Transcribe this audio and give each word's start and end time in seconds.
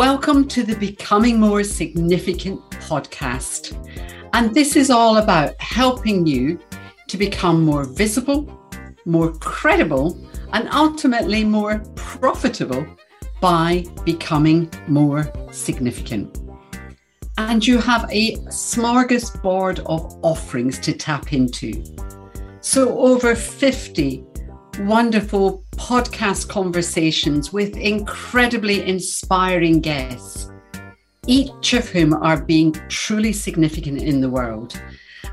Welcome 0.00 0.48
to 0.48 0.62
the 0.62 0.76
Becoming 0.76 1.38
More 1.38 1.62
Significant 1.62 2.58
podcast. 2.70 3.76
And 4.32 4.54
this 4.54 4.74
is 4.74 4.88
all 4.88 5.18
about 5.18 5.60
helping 5.60 6.26
you 6.26 6.58
to 7.08 7.18
become 7.18 7.62
more 7.62 7.84
visible, 7.84 8.48
more 9.04 9.30
credible, 9.34 10.18
and 10.54 10.70
ultimately 10.70 11.44
more 11.44 11.80
profitable 11.96 12.86
by 13.42 13.84
becoming 14.06 14.72
more 14.88 15.30
significant. 15.52 16.38
And 17.36 17.66
you 17.66 17.76
have 17.76 18.08
a 18.10 18.36
smorgasbord 18.46 19.80
of 19.80 20.18
offerings 20.22 20.78
to 20.78 20.94
tap 20.94 21.34
into. 21.34 21.84
So, 22.62 22.98
over 22.98 23.34
50 23.34 24.24
wonderful 24.86 25.64
podcast 25.72 26.48
conversations 26.48 27.52
with 27.52 27.76
incredibly 27.76 28.86
inspiring 28.86 29.80
guests, 29.80 30.50
each 31.26 31.74
of 31.74 31.88
whom 31.88 32.14
are 32.14 32.42
being 32.42 32.72
truly 32.88 33.32
significant 33.32 34.02
in 34.02 34.20
the 34.20 34.30
world. 34.30 34.80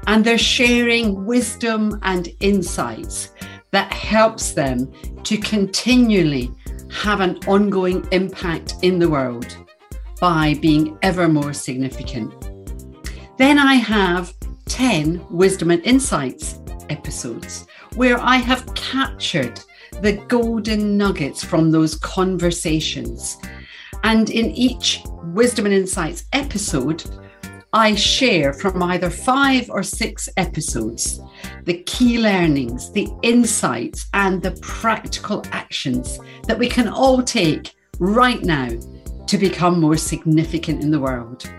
And 0.05 0.23
they're 0.23 0.37
sharing 0.37 1.25
wisdom 1.25 1.99
and 2.03 2.29
insights 2.39 3.33
that 3.71 3.91
helps 3.91 4.51
them 4.51 4.91
to 5.23 5.37
continually 5.37 6.51
have 6.91 7.19
an 7.19 7.37
ongoing 7.47 8.07
impact 8.11 8.75
in 8.81 8.99
the 8.99 9.09
world 9.09 9.57
by 10.19 10.55
being 10.61 10.97
ever 11.01 11.27
more 11.27 11.53
significant. 11.53 12.33
Then 13.37 13.59
I 13.59 13.75
have 13.75 14.33
10 14.65 15.25
wisdom 15.29 15.71
and 15.71 15.83
insights 15.85 16.59
episodes 16.89 17.67
where 17.95 18.19
I 18.19 18.37
have 18.37 18.73
captured 18.75 19.59
the 20.01 20.13
golden 20.27 20.97
nuggets 20.97 21.43
from 21.43 21.71
those 21.71 21.95
conversations. 21.95 23.37
And 24.03 24.29
in 24.29 24.51
each 24.51 25.01
Wisdom 25.33 25.65
and 25.65 25.73
Insights 25.73 26.25
episode, 26.33 27.03
I 27.73 27.95
share 27.95 28.53
from 28.53 28.81
either 28.81 29.09
five 29.09 29.69
or 29.69 29.83
six 29.83 30.29
episodes 30.37 31.19
the 31.65 31.83
key 31.83 32.17
learnings, 32.17 32.91
the 32.91 33.09
insights, 33.23 34.07
and 34.13 34.41
the 34.41 34.51
practical 34.61 35.43
actions 35.51 36.19
that 36.47 36.57
we 36.57 36.69
can 36.69 36.87
all 36.87 37.21
take 37.21 37.75
right 37.99 38.41
now 38.41 38.69
to 39.27 39.37
become 39.37 39.81
more 39.81 39.97
significant 39.97 40.81
in 40.81 40.91
the 40.91 40.99
world. 40.99 41.51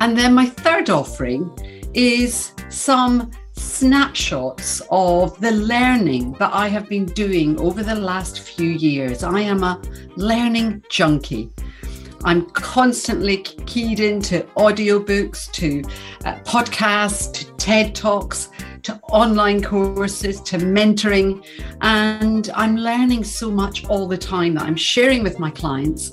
And 0.00 0.16
then 0.16 0.34
my 0.34 0.46
third 0.46 0.88
offering 0.88 1.50
is 1.92 2.52
some 2.70 3.30
snapshots 3.60 4.82
of 4.90 5.38
the 5.40 5.52
learning 5.52 6.32
that 6.34 6.52
I 6.52 6.68
have 6.68 6.88
been 6.88 7.06
doing 7.06 7.58
over 7.60 7.82
the 7.82 7.94
last 7.94 8.40
few 8.40 8.70
years. 8.70 9.22
I 9.22 9.40
am 9.40 9.62
a 9.62 9.80
learning 10.16 10.82
junkie. 10.88 11.50
I'm 12.24 12.46
constantly 12.50 13.38
keyed 13.38 14.00
into 14.00 14.40
audiobooks, 14.56 15.50
to 15.52 15.82
uh, 16.24 16.34
podcasts, 16.40 17.32
to 17.32 17.52
TED 17.54 17.94
Talks, 17.94 18.50
to 18.82 18.98
online 19.04 19.62
courses, 19.62 20.40
to 20.42 20.58
mentoring. 20.58 21.44
And 21.80 22.50
I'm 22.54 22.76
learning 22.76 23.24
so 23.24 23.50
much 23.50 23.86
all 23.86 24.06
the 24.06 24.18
time 24.18 24.54
that 24.54 24.64
I'm 24.64 24.76
sharing 24.76 25.22
with 25.22 25.38
my 25.38 25.50
clients. 25.50 26.12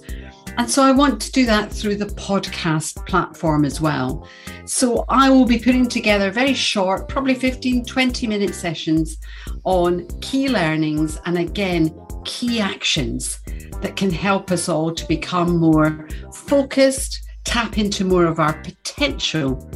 And 0.58 0.70
so 0.70 0.82
I 0.82 0.92
want 0.92 1.22
to 1.22 1.32
do 1.32 1.46
that 1.46 1.72
through 1.72 1.98
the 1.98 2.08
podcast 2.08 3.06
platform 3.06 3.64
as 3.64 3.80
well. 3.80 4.28
So 4.66 5.06
I 5.08 5.30
will 5.30 5.46
be 5.46 5.60
putting 5.60 5.88
together 5.88 6.32
very 6.32 6.56
short, 6.56 7.08
probably 7.08 7.36
15, 7.36 7.86
20 7.86 8.28
minute 8.28 8.56
sessions 8.56 9.18
on 9.66 10.08
key 10.20 10.50
learnings 10.50 11.20
and 11.26 11.38
again, 11.38 11.96
key 12.26 12.60
actions 12.60 13.40
that 13.82 13.96
can 13.96 14.10
help 14.10 14.52
us 14.52 14.68
all 14.68 14.94
to 14.94 15.08
become 15.08 15.58
more 15.58 16.08
focused, 16.34 17.24
tap 17.46 17.78
into 17.78 18.04
more 18.04 18.26
of 18.26 18.40
our 18.40 18.60
potential, 18.64 19.70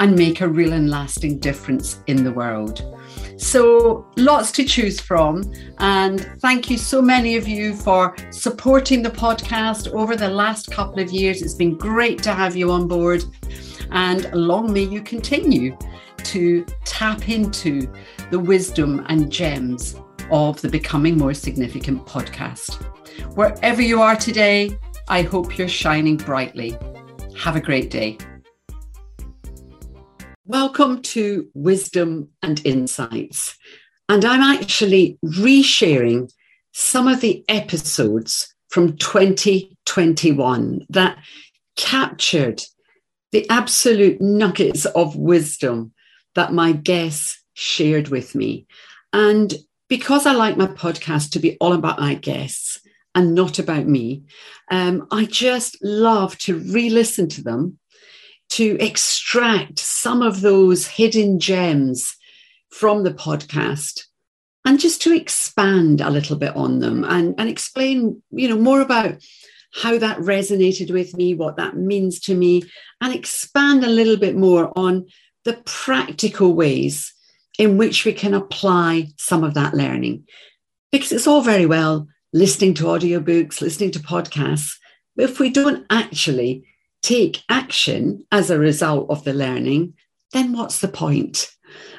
and 0.00 0.16
make 0.16 0.40
a 0.40 0.48
real 0.48 0.72
and 0.72 0.90
lasting 0.90 1.38
difference 1.38 2.00
in 2.08 2.24
the 2.24 2.32
world. 2.32 2.82
So, 3.36 4.06
lots 4.16 4.50
to 4.52 4.64
choose 4.64 4.98
from. 4.98 5.52
And 5.78 6.20
thank 6.40 6.70
you 6.70 6.78
so 6.78 7.02
many 7.02 7.36
of 7.36 7.46
you 7.46 7.74
for 7.74 8.16
supporting 8.30 9.02
the 9.02 9.10
podcast 9.10 9.92
over 9.92 10.16
the 10.16 10.28
last 10.28 10.70
couple 10.70 11.00
of 11.00 11.10
years. 11.10 11.42
It's 11.42 11.54
been 11.54 11.76
great 11.76 12.22
to 12.22 12.32
have 12.32 12.56
you 12.56 12.70
on 12.70 12.88
board. 12.88 13.24
And 13.90 14.32
long 14.32 14.72
may 14.72 14.84
you 14.84 15.02
continue 15.02 15.76
to 16.24 16.64
tap 16.84 17.28
into 17.28 17.92
the 18.30 18.38
wisdom 18.38 19.04
and 19.08 19.30
gems 19.30 19.96
of 20.30 20.60
the 20.60 20.68
Becoming 20.68 21.16
More 21.16 21.34
Significant 21.34 22.04
podcast. 22.06 22.82
Wherever 23.34 23.82
you 23.82 24.02
are 24.02 24.16
today, 24.16 24.76
I 25.08 25.22
hope 25.22 25.56
you're 25.56 25.68
shining 25.68 26.16
brightly. 26.16 26.76
Have 27.36 27.54
a 27.54 27.60
great 27.60 27.90
day. 27.90 28.18
Welcome 30.48 31.02
to 31.02 31.48
Wisdom 31.54 32.28
and 32.40 32.64
Insights. 32.64 33.58
And 34.08 34.24
I'm 34.24 34.42
actually 34.42 35.18
resharing 35.24 36.30
some 36.70 37.08
of 37.08 37.20
the 37.20 37.44
episodes 37.48 38.54
from 38.68 38.96
2021 38.96 40.86
that 40.90 41.18
captured 41.74 42.62
the 43.32 43.50
absolute 43.50 44.20
nuggets 44.20 44.84
of 44.84 45.16
wisdom 45.16 45.92
that 46.36 46.52
my 46.52 46.70
guests 46.70 47.42
shared 47.54 48.06
with 48.06 48.36
me. 48.36 48.68
And 49.12 49.52
because 49.88 50.26
I 50.26 50.32
like 50.32 50.56
my 50.56 50.68
podcast 50.68 51.32
to 51.32 51.40
be 51.40 51.56
all 51.58 51.72
about 51.72 51.98
my 51.98 52.14
guests 52.14 52.78
and 53.16 53.34
not 53.34 53.58
about 53.58 53.88
me, 53.88 54.22
um, 54.70 55.08
I 55.10 55.24
just 55.24 55.76
love 55.82 56.38
to 56.38 56.60
re 56.60 56.88
listen 56.88 57.28
to 57.30 57.42
them 57.42 57.80
to 58.50 58.76
extract 58.80 59.78
some 59.78 60.22
of 60.22 60.40
those 60.40 60.86
hidden 60.86 61.38
gems 61.38 62.16
from 62.70 63.02
the 63.02 63.12
podcast 63.12 64.02
and 64.64 64.80
just 64.80 65.00
to 65.02 65.14
expand 65.14 66.00
a 66.00 66.10
little 66.10 66.36
bit 66.36 66.54
on 66.56 66.80
them 66.80 67.04
and, 67.04 67.34
and 67.38 67.48
explain 67.48 68.22
you 68.30 68.48
know 68.48 68.58
more 68.58 68.80
about 68.80 69.14
how 69.74 69.98
that 69.98 70.18
resonated 70.18 70.90
with 70.90 71.16
me 71.16 71.34
what 71.34 71.56
that 71.56 71.76
means 71.76 72.20
to 72.20 72.34
me 72.34 72.62
and 73.00 73.14
expand 73.14 73.84
a 73.84 73.88
little 73.88 74.16
bit 74.16 74.36
more 74.36 74.72
on 74.76 75.06
the 75.44 75.54
practical 75.64 76.54
ways 76.54 77.12
in 77.58 77.78
which 77.78 78.04
we 78.04 78.12
can 78.12 78.34
apply 78.34 79.08
some 79.16 79.44
of 79.44 79.54
that 79.54 79.74
learning. 79.74 80.26
Because 80.92 81.12
it's 81.12 81.26
all 81.26 81.40
very 81.40 81.66
well 81.66 82.08
listening 82.32 82.74
to 82.74 82.84
audiobooks 82.84 83.60
listening 83.60 83.90
to 83.90 83.98
podcasts 83.98 84.76
but 85.16 85.24
if 85.30 85.40
we 85.40 85.48
don't 85.48 85.86
actually 85.88 86.66
take 87.06 87.44
action 87.48 88.26
as 88.32 88.50
a 88.50 88.58
result 88.58 89.08
of 89.10 89.22
the 89.22 89.32
learning, 89.32 89.94
then 90.32 90.52
what's 90.52 90.80
the 90.80 90.88
point? 90.88 91.48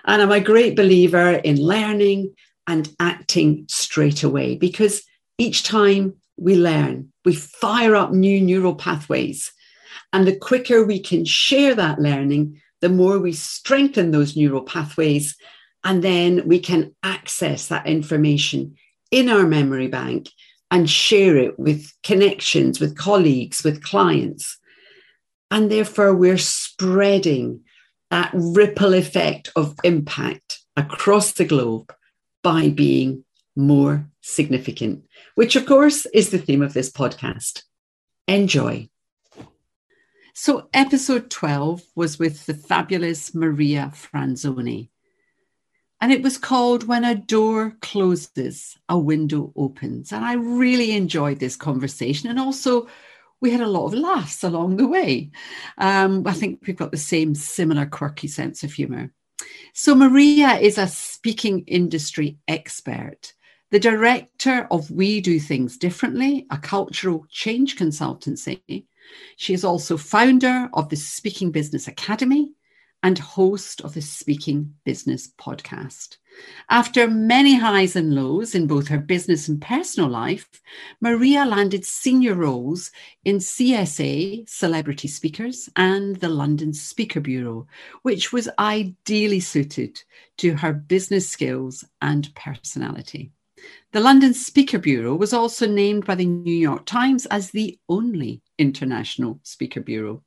And 0.03 0.22
I'm 0.22 0.31
a 0.34 0.41
great 0.41 0.75
believer 0.75 1.29
in 1.31 1.62
learning 1.62 2.35
and 2.68 2.94
acting 3.00 3.66
straight 3.69 4.23
away 4.23 4.57
because 4.57 5.03
each 5.38 5.63
time 5.63 6.13
we 6.35 6.57
learn, 6.57 7.13
we 7.23 7.35
fire 7.35 7.96
up 7.96 8.12
new 8.12 8.41
neural 8.41 8.75
pathways. 8.75 9.53
And 10.12 10.28
the 10.28 10.35
quicker 10.35 10.84
we 10.84 11.00
can 11.00 11.23
share 11.23 11.73
that 11.75 12.01
learning, 12.01 12.62
the 12.81 12.90
more 12.90 13.17
we 13.17 13.31
strengthen 13.31 14.12
those 14.12 14.35
neural 14.35 14.63
pathways. 14.63 15.38
And 15.85 16.03
then 16.03 16.46
we 16.46 16.59
can 16.59 16.94
access 17.01 17.67
that 17.67 17.88
information 17.88 18.75
in 19.09 19.29
our 19.29 19.47
memory 19.47 19.88
bank 19.88 20.28
and 20.69 20.90
share 20.90 21.38
it 21.38 21.57
with 21.57 21.94
connections, 22.03 22.81
with 22.81 22.97
colleagues, 22.97 23.63
with 23.63 23.81
clients. 23.81 24.57
And 25.50 25.72
therefore, 25.72 26.16
we're 26.16 26.38
spreading 26.38 27.62
that 28.09 28.31
ripple 28.34 28.94
effect 28.94 29.52
of 29.56 29.75
impact 29.84 30.59
across 30.75 31.34
the 31.34 31.46
globe 31.46 31.94
by 32.44 32.69
being 32.69 33.24
more 33.56 34.09
significant, 34.22 35.06
which, 35.35 35.56
of 35.56 35.66
course, 35.66 36.06
is 36.13 36.30
the 36.30 36.38
theme 36.38 36.62
of 36.62 36.74
this 36.74 36.91
podcast. 36.91 37.63
Enjoy. 38.28 38.90
So, 40.34 40.70
episode 40.73 41.32
12 41.32 41.82
was 41.96 42.20
with 42.20 42.46
the 42.46 42.53
fabulous 42.53 43.34
Maria 43.34 43.91
Franzoni. 43.96 44.90
And 46.00 46.11
it 46.11 46.22
was 46.22 46.38
called 46.38 46.88
When 46.88 47.03
a 47.03 47.16
Door 47.16 47.78
Closes, 47.82 48.78
a 48.88 49.00
Window 49.00 49.52
Opens. 49.55 50.11
And 50.11 50.23
I 50.23 50.34
really 50.34 50.91
enjoyed 50.91 51.40
this 51.40 51.55
conversation 51.55 52.29
and 52.29 52.40
also 52.40 52.88
we 53.41 53.51
had 53.51 53.61
a 53.61 53.67
lot 53.67 53.87
of 53.87 53.93
laughs 53.93 54.43
along 54.43 54.78
the 54.78 54.87
way. 54.87 55.31
Um, 55.78 56.25
I 56.25 56.34
think 56.34 56.63
we've 56.66 56.75
got 56.75 56.91
the 56.91 56.97
same 56.97 57.35
similar 57.35 57.85
quirky 57.85 58.28
sense 58.28 58.63
of 58.63 58.73
humor. 58.73 59.11
So, 59.73 59.93
Maria 59.93 60.55
is 60.55 60.78
a 60.78 60.87
speaking 60.87 61.63
industry 61.67 62.37
expert, 62.47 63.34
the 63.69 63.79
director 63.79 64.67
of 64.72 64.89
We 64.89 65.22
Do 65.22 65.39
Things 65.39 65.78
Differently, 65.78 66.47
a 66.49 66.57
cultural 66.57 67.25
change 67.29 67.78
consultancy. 67.78 68.85
She 69.35 69.53
is 69.53 69.63
also 69.63 69.97
founder 69.97 70.69
of 70.73 70.90
the 70.90 70.95
Speaking 70.95 71.51
Business 71.51 71.87
Academy, 71.87 72.53
and 73.07 73.19
host 73.19 73.79
of 73.85 73.93
the 73.93 74.01
Speaking 74.01 74.73
Business 74.83 75.29
podcast. 75.39 76.17
After 76.69 77.07
many 77.07 77.55
highs 77.55 77.95
and 77.95 78.13
lows 78.13 78.53
in 78.53 78.67
both 78.67 78.89
her 78.89 78.97
business 78.97 79.47
and 79.47 79.61
personal 79.61 80.09
life, 80.09 80.49
Maria 80.99 81.45
landed 81.45 81.85
senior 81.85 82.33
roles 82.33 82.91
in 83.23 83.37
CSA, 83.37 84.49
Celebrity 84.49 85.07
Speakers, 85.07 85.69
and 85.77 86.17
the 86.17 86.27
London 86.27 86.73
Speaker 86.73 87.21
Bureau, 87.21 87.65
which 88.01 88.33
was 88.33 88.49
ideally 88.59 89.39
suited 89.39 90.03
to 90.39 90.55
her 90.55 90.73
business 90.73 91.29
skills 91.29 91.85
and 92.01 92.35
personality. 92.35 93.31
The 93.93 94.01
London 94.01 94.33
Speaker 94.33 94.79
Bureau 94.79 95.15
was 95.15 95.31
also 95.31 95.65
named 95.65 96.05
by 96.05 96.15
the 96.15 96.25
New 96.25 96.53
York 96.53 96.85
Times 96.85 97.25
as 97.27 97.51
the 97.51 97.79
only 97.87 98.41
international 98.57 99.39
speaker 99.43 99.79
bureau. 99.79 100.23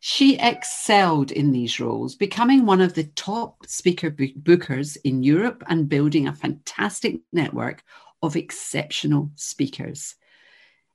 She 0.00 0.38
excelled 0.38 1.32
in 1.32 1.50
these 1.50 1.80
roles, 1.80 2.14
becoming 2.14 2.64
one 2.64 2.80
of 2.80 2.94
the 2.94 3.04
top 3.04 3.66
speaker 3.66 4.10
bookers 4.10 4.96
in 5.02 5.22
Europe 5.22 5.64
and 5.66 5.88
building 5.88 6.28
a 6.28 6.34
fantastic 6.34 7.20
network 7.32 7.82
of 8.22 8.36
exceptional 8.36 9.30
speakers. 9.34 10.14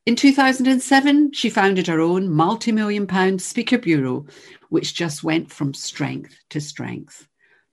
In 0.06 0.16
2007, 0.16 1.32
she 1.34 1.50
founded 1.50 1.88
her 1.88 2.00
own 2.00 2.30
multi 2.30 2.72
million 2.72 3.08
pound 3.08 3.42
speaker 3.42 3.78
bureau, 3.78 4.26
which 4.70 4.94
just 4.94 5.24
went 5.24 5.52
from 5.52 5.74
strength 5.74 6.38
to 6.50 6.60
strength. 6.60 7.28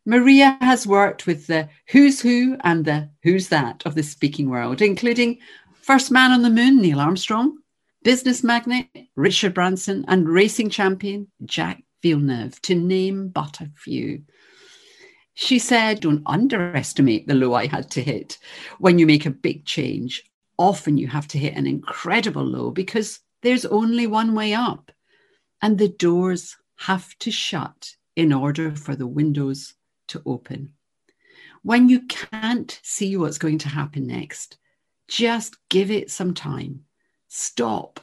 Maria 0.06 0.56
has 0.60 0.86
worked 0.86 1.26
with 1.26 1.46
the 1.46 1.68
who's 1.88 2.20
who 2.20 2.56
and 2.60 2.84
the 2.84 3.10
who's 3.22 3.48
that 3.48 3.82
of 3.84 3.94
the 3.94 4.02
speaking 4.02 4.48
world, 4.48 4.80
including 4.80 5.38
first 5.82 6.10
man 6.10 6.30
on 6.32 6.42
the 6.42 6.50
moon, 6.50 6.80
Neil 6.80 7.00
Armstrong, 7.00 7.58
business 8.02 8.42
magnate 8.42 9.10
Richard 9.16 9.54
Branson, 9.54 10.04
and 10.08 10.28
racing 10.28 10.70
champion 10.70 11.28
Jacques 11.44 11.82
Villeneuve, 12.02 12.60
to 12.62 12.74
name 12.74 13.28
but 13.28 13.60
a 13.60 13.70
few. 13.76 14.22
She 15.34 15.58
said, 15.58 16.00
Don't 16.00 16.22
underestimate 16.26 17.26
the 17.26 17.34
low 17.34 17.54
I 17.54 17.66
had 17.66 17.90
to 17.92 18.02
hit. 18.02 18.38
When 18.78 18.98
you 18.98 19.06
make 19.06 19.26
a 19.26 19.30
big 19.30 19.64
change, 19.64 20.24
often 20.58 20.98
you 20.98 21.06
have 21.08 21.28
to 21.28 21.38
hit 21.38 21.54
an 21.54 21.66
incredible 21.66 22.44
low 22.44 22.70
because 22.70 23.20
there's 23.42 23.64
only 23.64 24.06
one 24.06 24.34
way 24.34 24.52
up, 24.52 24.92
and 25.62 25.78
the 25.78 25.88
doors 25.88 26.56
have 26.76 27.16
to 27.20 27.30
shut 27.30 27.94
in 28.16 28.32
order 28.32 28.74
for 28.74 28.96
the 28.96 29.06
windows 29.06 29.74
to 30.08 30.22
open. 30.26 30.72
When 31.62 31.88
you 31.88 32.06
can't 32.06 32.80
see 32.82 33.16
what's 33.16 33.38
going 33.38 33.58
to 33.58 33.68
happen 33.68 34.06
next, 34.06 34.58
just 35.08 35.56
give 35.68 35.90
it 35.90 36.10
some 36.10 36.34
time. 36.34 36.84
Stop 37.32 38.00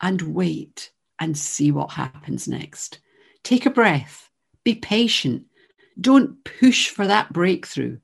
and 0.00 0.22
wait 0.22 0.92
and 1.18 1.36
see 1.36 1.72
what 1.72 1.90
happens 1.90 2.46
next. 2.46 3.00
Take 3.42 3.66
a 3.66 3.70
breath. 3.70 4.30
Be 4.62 4.76
patient. 4.76 5.46
Don't 6.00 6.44
push 6.44 6.88
for 6.88 7.04
that 7.08 7.32
breakthrough. 7.32 7.98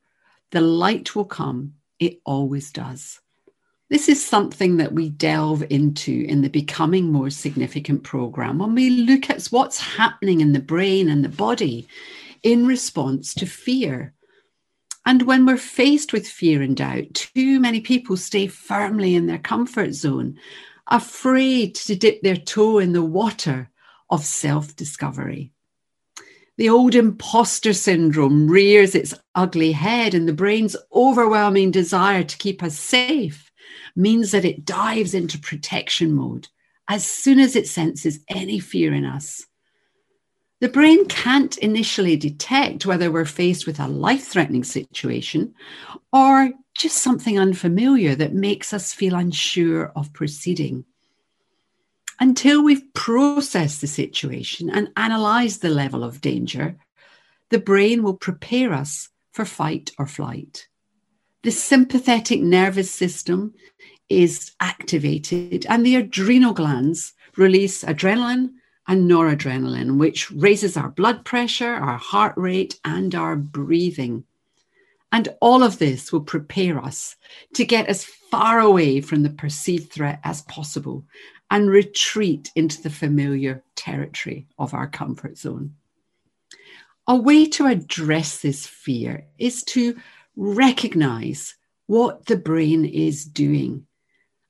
The 0.51 0.61
light 0.61 1.15
will 1.15 1.25
come. 1.25 1.75
It 2.01 2.21
always 2.25 2.73
does. 2.73 3.21
This 3.91 4.09
is 4.09 4.25
something 4.25 4.79
that 4.79 4.93
we 4.93 5.09
delve 5.09 5.63
into 5.71 6.27
in 6.29 6.43
the 6.43 6.49
Becoming 6.49 7.13
More 7.13 7.31
Significant 7.31 8.03
program 8.03 8.59
when 8.59 8.75
we 8.75 8.91
look 8.91 9.31
at 9.31 9.47
what's 9.47 9.79
happening 9.79 10.41
in 10.41 10.53
the 10.53 10.59
brain 10.59 11.09
and 11.09 11.25
the 11.25 11.29
body 11.29 11.87
in 12.43 12.67
response 12.67 13.35
to 13.35 13.47
fear. 13.47 14.15
And 15.07 15.23
when 15.23 15.47
we're 15.47 15.57
faced 15.57 16.13
with 16.13 16.27
fear 16.27 16.61
and 16.61 16.77
doubt, 16.77 17.15
too 17.15 17.61
many 17.61 17.81
people 17.81 18.17
stay 18.17 18.49
firmly 18.49 19.15
in 19.15 19.27
their 19.27 19.39
comfort 19.39 19.95
zone, 19.95 20.37
afraid 20.89 21.77
to 21.77 21.95
dip 21.95 22.23
their 22.23 22.37
toe 22.37 22.81
in 22.81 22.93
the 22.93 23.05
water 23.05 23.71
of 24.11 24.25
self 24.25 24.75
discovery. 24.75 25.53
The 26.59 26.69
old 26.69 26.97
imposter 26.97 27.73
syndrome 27.73 28.49
rears 28.49 28.97
its 28.97 29.15
ugly 29.37 29.73
head, 29.73 30.13
and 30.13 30.27
the 30.27 30.33
brain's 30.33 30.77
overwhelming 30.93 31.71
desire 31.71 32.25
to 32.25 32.39
keep 32.39 32.63
us 32.63 32.77
safe 32.77 33.53
means 33.95 34.33
that 34.33 34.45
it 34.45 34.65
dives 34.65 35.15
into 35.15 35.39
protection 35.39 36.15
mode 36.15 36.49
as 36.89 37.07
soon 37.07 37.39
as 37.39 37.55
it 37.55 37.69
senses 37.69 38.21
any 38.29 38.59
fear 38.59 38.93
in 38.93 39.05
us. 39.05 39.47
The 40.61 40.69
brain 40.69 41.07
can't 41.07 41.57
initially 41.59 42.17
detect 42.17 42.87
whether 42.87 43.11
we're 43.11 43.27
faced 43.27 43.67
with 43.67 43.79
a 43.79 43.89
life 43.89 44.25
threatening 44.25 44.65
situation 44.65 45.55
or 46.13 46.51
just 46.75 46.99
something 46.99 47.39
unfamiliar 47.39 48.15
that 48.15 48.33
makes 48.33 48.73
us 48.73 48.95
feel 48.95 49.15
unsure 49.15 49.93
of 49.95 50.13
proceeding. 50.15 50.85
Until 52.21 52.65
we've 52.65 52.95
processed 52.95 53.83
the 53.83 53.87
situation 53.87 54.71
and 54.71 54.91
analysed 54.97 55.61
the 55.61 55.69
level 55.69 56.03
of 56.03 56.23
danger, 56.23 56.77
the 57.51 57.59
brain 57.59 58.03
will 58.03 58.17
prepare 58.17 58.73
us 58.73 59.11
for 59.33 59.45
fight 59.45 59.93
or 59.99 60.07
flight. 60.07 60.69
The 61.43 61.51
sympathetic 61.51 62.41
nervous 62.41 62.91
system 62.91 63.55
is 64.09 64.53
activated, 64.61 65.67
and 65.69 65.85
the 65.85 65.97
adrenal 65.97 66.55
glands 66.55 67.13
release 67.37 67.85
adrenaline 67.85 68.53
and 68.89 69.11
noradrenaline, 69.11 69.99
which 69.99 70.31
raises 70.31 70.77
our 70.77 70.91
blood 70.91 71.25
pressure, 71.25 71.75
our 71.75 71.99
heart 71.99 72.35
rate, 72.37 72.79
and 72.85 73.15
our 73.15 73.37
breathing. 73.37 74.25
And 75.13 75.29
all 75.41 75.63
of 75.63 75.79
this 75.79 76.13
will 76.13 76.21
prepare 76.21 76.79
us 76.79 77.17
to 77.55 77.65
get 77.65 77.87
as 77.87 78.05
far 78.05 78.61
away 78.61 79.01
from 79.01 79.23
the 79.23 79.31
perceived 79.31 79.93
threat 79.93 80.21
as 80.25 80.43
possible 80.43 81.05
and 81.51 81.71
retreat 81.71 82.51
into 82.55 82.83
the 82.83 82.91
familiar 82.91 83.63
territory 83.77 84.47
of 84.59 84.75
our 84.75 84.89
comfort 84.89 85.39
zone. 85.39 85.75
A 87.07 87.17
way 87.17 87.47
to 87.51 87.67
address 87.67 88.41
this 88.41 88.67
fear 88.67 89.27
is 89.39 89.63
to 89.65 89.97
recognize 90.35 91.55
what 91.87 92.27
the 92.27 92.37
brain 92.37 92.85
is 92.85 93.25
doing 93.25 93.86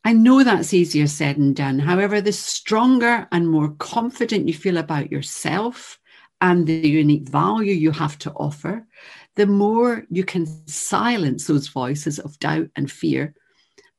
I 0.07 0.13
know 0.13 0.45
that's 0.45 0.73
easier 0.73 1.09
said 1.09 1.35
than 1.35 1.53
done. 1.53 1.81
However, 1.81 2.21
the 2.21 2.31
stronger 2.31 3.27
and 3.33 3.49
more 3.49 3.71
confident 3.71 4.47
you 4.47 4.55
feel 4.55 4.77
about 4.77 5.11
yourself 5.11 5.99
and 6.41 6.65
the 6.65 6.89
unique 6.89 7.29
value 7.29 7.75
you 7.75 7.91
have 7.91 8.17
to 8.21 8.31
offer, 8.35 8.87
the 9.35 9.49
more 9.49 10.07
you 10.09 10.23
can 10.23 10.47
silence 10.69 11.49
those 11.49 11.67
voices 11.67 12.21
of 12.21 12.39
doubt 12.39 12.69
and 12.77 12.89
fear 12.89 13.35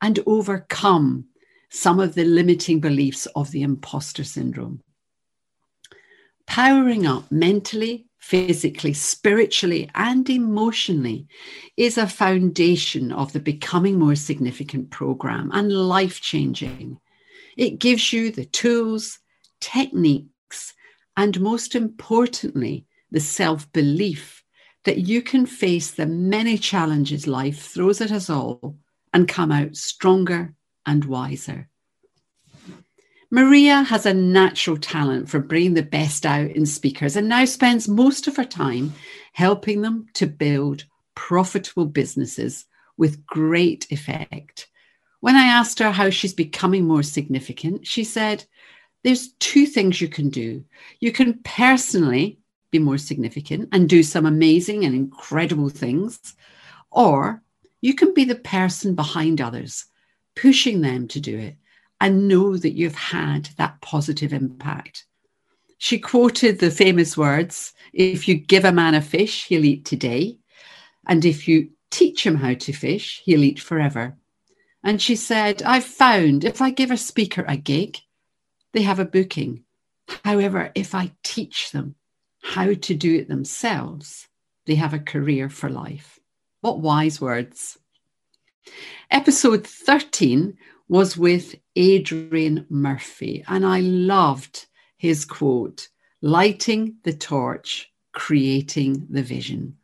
and 0.02 0.22
overcome 0.26 1.26
some 1.72 2.00
of 2.00 2.16
the 2.16 2.24
limiting 2.24 2.80
beliefs 2.80 3.26
of 3.36 3.52
the 3.52 3.64
imposter 3.64 4.24
syndrome. 4.24 4.82
Powering 6.46 7.06
up 7.06 7.30
mentally, 7.30 8.07
physically, 8.28 8.92
spiritually, 8.92 9.90
and 9.96 10.30
emotionally 10.30 11.26
is 11.78 11.98
a 11.98 12.06
foundation 12.06 13.14
of 13.14 13.32
the 13.32 13.40
Becoming 13.40 13.98
More 13.98 14.16
Significant 14.16 14.90
program 14.90 15.50
and 15.54 15.72
life 15.72 16.20
changing. 16.20 17.00
It 17.56 17.80
gives 17.80 18.12
you 18.12 18.32
the 18.32 18.44
tools, 18.44 19.20
techniques, 19.62 20.74
and 21.16 21.40
most 21.40 21.74
importantly, 21.74 22.86
the 23.12 23.22
self 23.22 23.72
belief 23.72 24.44
that 24.84 25.08
you 25.08 25.22
can 25.22 25.46
face 25.46 25.92
the 25.92 26.06
many 26.06 26.58
challenges 26.58 27.28
life 27.28 27.62
throws 27.62 28.02
at 28.02 28.12
us 28.12 28.30
all 28.30 28.76
and 29.14 29.30
come 29.30 29.54
out 29.54 29.78
stronger 29.78 30.54
and 30.86 31.06
wiser. 31.06 31.70
Maria 33.30 33.84
has 33.84 34.06
a 34.06 34.14
natural 34.14 34.78
talent 34.78 35.28
for 35.30 35.40
bringing 35.40 35.74
the 35.74 35.84
best 35.84 36.26
out 36.26 36.50
in 36.52 36.66
speakers 36.66 37.18
and 37.18 37.28
now 37.28 37.44
spends 37.44 37.88
most 37.88 38.26
of 38.26 38.38
her 38.38 38.46
time 38.46 38.94
helping 39.34 39.82
them 39.82 40.06
to 40.14 40.26
build 40.26 40.86
profitable 41.14 41.86
businesses 41.86 42.66
with 42.96 43.26
great 43.26 43.86
effect. 43.90 44.68
When 45.20 45.36
I 45.36 45.44
asked 45.44 45.80
her 45.80 45.92
how 45.92 46.10
she's 46.10 46.34
becoming 46.34 46.86
more 46.86 47.04
significant, 47.04 47.86
she 47.86 48.06
said, 48.06 48.46
There's 49.04 49.34
two 49.40 49.66
things 49.66 50.00
you 50.00 50.08
can 50.08 50.30
do. 50.30 50.64
You 51.02 51.12
can 51.12 51.40
personally 51.44 52.40
be 52.72 52.80
more 52.80 52.98
significant 52.98 53.68
and 53.74 53.90
do 53.90 54.04
some 54.04 54.26
amazing 54.26 54.86
and 54.86 54.96
incredible 54.96 55.70
things, 55.70 56.18
or 56.92 57.44
you 57.82 57.94
can 57.94 58.14
be 58.14 58.24
the 58.24 58.36
person 58.36 58.96
behind 58.96 59.42
others, 59.42 59.86
pushing 60.36 60.80
them 60.80 61.10
to 61.10 61.20
do 61.20 61.38
it 61.38 61.58
and 62.00 62.28
know 62.28 62.58
that 62.58 62.74
you've 62.74 62.96
had 62.96 63.50
that 63.58 63.82
positive 63.82 64.34
impact. 64.34 65.06
She 65.78 66.00
quoted 66.00 66.60
the 66.60 66.72
famous 66.72 67.18
words 67.18 67.74
if 67.94 68.28
you 68.28 68.36
give 68.36 68.66
a 68.66 68.72
man 68.72 68.96
a 68.96 69.02
fish, 69.02 69.46
he'll 69.48 69.66
eat 69.66 69.86
today. 69.86 70.38
And 71.08 71.24
if 71.26 71.48
you 71.48 71.70
teach 71.90 72.26
him 72.26 72.36
how 72.36 72.54
to 72.54 72.74
fish, 72.74 73.22
he'll 73.24 73.44
eat 73.44 73.60
forever. 73.60 74.18
And 74.84 75.02
she 75.02 75.16
said, 75.16 75.64
I've 75.64 75.84
found 75.84 76.44
if 76.44 76.62
I 76.62 76.70
give 76.70 76.92
a 76.92 76.98
speaker 76.98 77.44
a 77.48 77.58
gig, 77.58 77.98
they 78.74 78.84
have 78.84 79.00
a 79.00 79.06
booking. 79.06 79.64
However, 80.24 80.72
if 80.76 80.94
I 80.94 81.12
teach 81.24 81.72
them 81.72 81.96
how 82.42 82.74
to 82.74 82.96
do 82.96 83.16
it 83.16 83.28
themselves, 83.28 84.28
they 84.66 84.76
have 84.76 84.94
a 84.94 85.00
career 85.00 85.50
for 85.50 85.70
life. 85.70 86.20
What 86.62 86.80
wise 86.80 87.20
words. 87.20 87.78
Episode 89.10 89.66
13 89.66 90.58
was 90.90 91.18
with 91.18 91.56
Adrian 91.76 92.66
Murphy, 92.70 93.44
and 93.48 93.66
I 93.66 93.82
loved 93.82 94.68
his 94.98 95.26
quote 95.26 95.90
lighting 96.22 96.96
the 97.04 97.14
torch 97.14 97.92
creating 98.14 99.06
the 99.10 99.22
vision. 99.22 99.78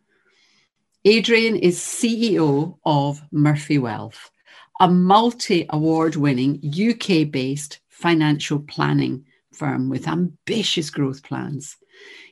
Adrian 1.05 1.55
is 1.55 1.77
CEO 1.77 2.77
of 2.85 3.21
Murphy 3.31 3.77
Wealth, 3.77 4.31
a 4.79 4.87
multi 4.87 5.65
award 5.69 6.15
winning 6.15 6.59
UK 6.65 7.29
based 7.29 7.79
financial 7.89 8.59
planning 8.59 9.25
firm 9.53 9.89
with 9.89 10.07
ambitious 10.07 10.89
growth 10.89 11.21
plans. 11.23 11.77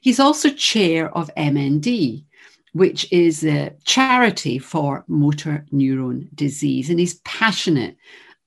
He's 0.02 0.20
also 0.20 0.50
chair 0.50 1.16
of 1.16 1.30
MND, 1.38 2.26
which 2.74 3.12
is 3.12 3.44
a 3.44 3.74
charity 3.84 4.58
for 4.58 5.04
motor 5.08 5.66
neuron 5.72 6.34
disease. 6.34 6.90
And 6.90 7.00
he's 7.00 7.20
passionate 7.20 7.98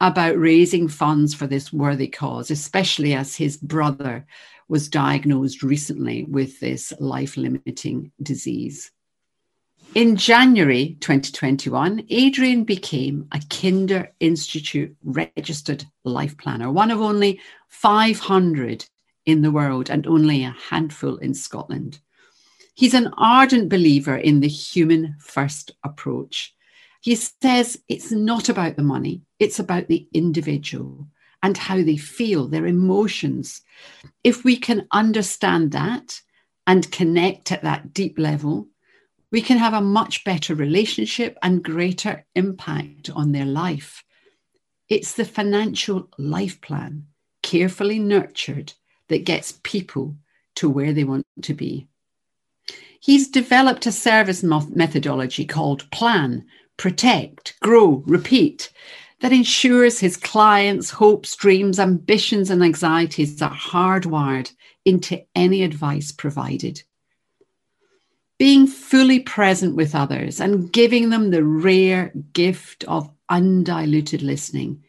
about 0.09 0.39
raising 0.39 0.89
funds 0.89 1.35
for 1.35 1.47
this 1.47 1.73
worthy 1.73 2.09
cause, 2.09 2.51
especially 2.51 3.15
as 3.15 3.37
his 3.37 3.57
brother 3.57 4.27
was 4.69 4.89
diagnosed 4.89 5.63
recently 5.63 6.25
with 6.25 6.61
this 6.61 6.93
life 7.01 7.37
limiting 7.37 8.13
disease. 8.23 8.91
In 9.95 10.17
January 10.17 10.97
2021, 11.01 12.07
Adrian 12.09 12.65
became 12.65 13.29
a 13.33 13.41
Kinder 13.49 14.13
Institute 14.21 14.97
registered 15.05 15.85
life 16.05 16.37
planner, 16.37 16.71
one 16.71 16.91
of 16.91 17.01
only 17.01 17.41
500 17.69 18.85
in 19.27 19.43
the 19.43 19.53
world 19.53 19.91
and 19.91 20.07
only 20.07 20.45
a 20.45 20.57
handful 20.71 21.17
in 21.19 21.33
Scotland. 21.33 22.01
He's 22.75 22.95
an 22.95 23.13
ardent 23.17 23.69
believer 23.69 24.17
in 24.17 24.41
the 24.41 24.49
human 24.49 25.17
first 25.21 25.71
approach. 25.85 26.54
He 27.05 27.17
says 27.17 27.79
it's 27.87 28.11
not 28.11 28.49
about 28.49 28.77
the 28.77 28.83
money, 28.83 29.21
it's 29.39 29.59
about 29.59 29.89
the 29.89 30.09
individual 30.15 31.07
and 31.43 31.55
how 31.55 31.83
they 31.83 31.99
feel, 31.99 32.49
their 32.49 32.65
emotions. 32.65 33.61
If 34.25 34.43
we 34.43 34.57
can 34.57 34.87
understand 34.91 35.73
that 35.73 36.23
and 36.67 36.91
connect 36.91 37.53
at 37.53 37.63
that 37.63 37.93
deep 37.93 38.19
level, 38.19 38.69
we 39.31 39.43
can 39.43 39.59
have 39.59 39.75
a 39.75 39.83
much 39.83 40.25
better 40.25 40.55
relationship 40.55 41.37
and 41.43 41.63
greater 41.63 42.25
impact 42.35 43.11
on 43.11 43.33
their 43.33 43.45
life. 43.45 44.03
It's 44.89 45.13
the 45.13 45.27
financial 45.27 46.09
life 46.17 46.59
plan, 46.63 47.05
carefully 47.43 47.99
nurtured, 47.99 48.73
that 49.09 49.27
gets 49.27 49.61
people 49.63 50.17
to 50.55 50.71
where 50.71 50.95
they 50.95 51.05
want 51.05 51.27
to 51.43 51.53
be. 51.53 51.87
He's 52.99 53.29
developed 53.29 53.85
a 53.85 53.93
service 53.93 54.43
methodology 54.43 55.45
called 55.45 55.91
Plan, 55.91 56.47
Protect, 56.77 57.59
Grow, 57.61 58.03
Repeat 58.07 58.71
that 59.21 59.33
ensures 59.33 60.01
his 60.01 60.17
clients' 60.17 60.91
hopes, 60.91 61.35
dreams, 61.35 61.79
ambitions, 61.79 62.51
and 62.51 62.63
anxieties 62.63 63.41
are 63.41 63.51
hardwired 63.51 64.53
into 64.85 65.25
any 65.35 65.63
advice 65.63 66.13
provided. 66.13 66.83
Being 68.39 68.67
fully 68.67 69.21
present 69.21 69.77
with 69.77 69.95
others 69.95 70.41
and 70.41 70.73
giving 70.73 71.09
them 71.09 71.31
the 71.31 71.45
rare 71.45 72.13
gift 72.33 72.85
of 72.85 73.11
undiluted 73.29 74.21
listening 74.21 74.85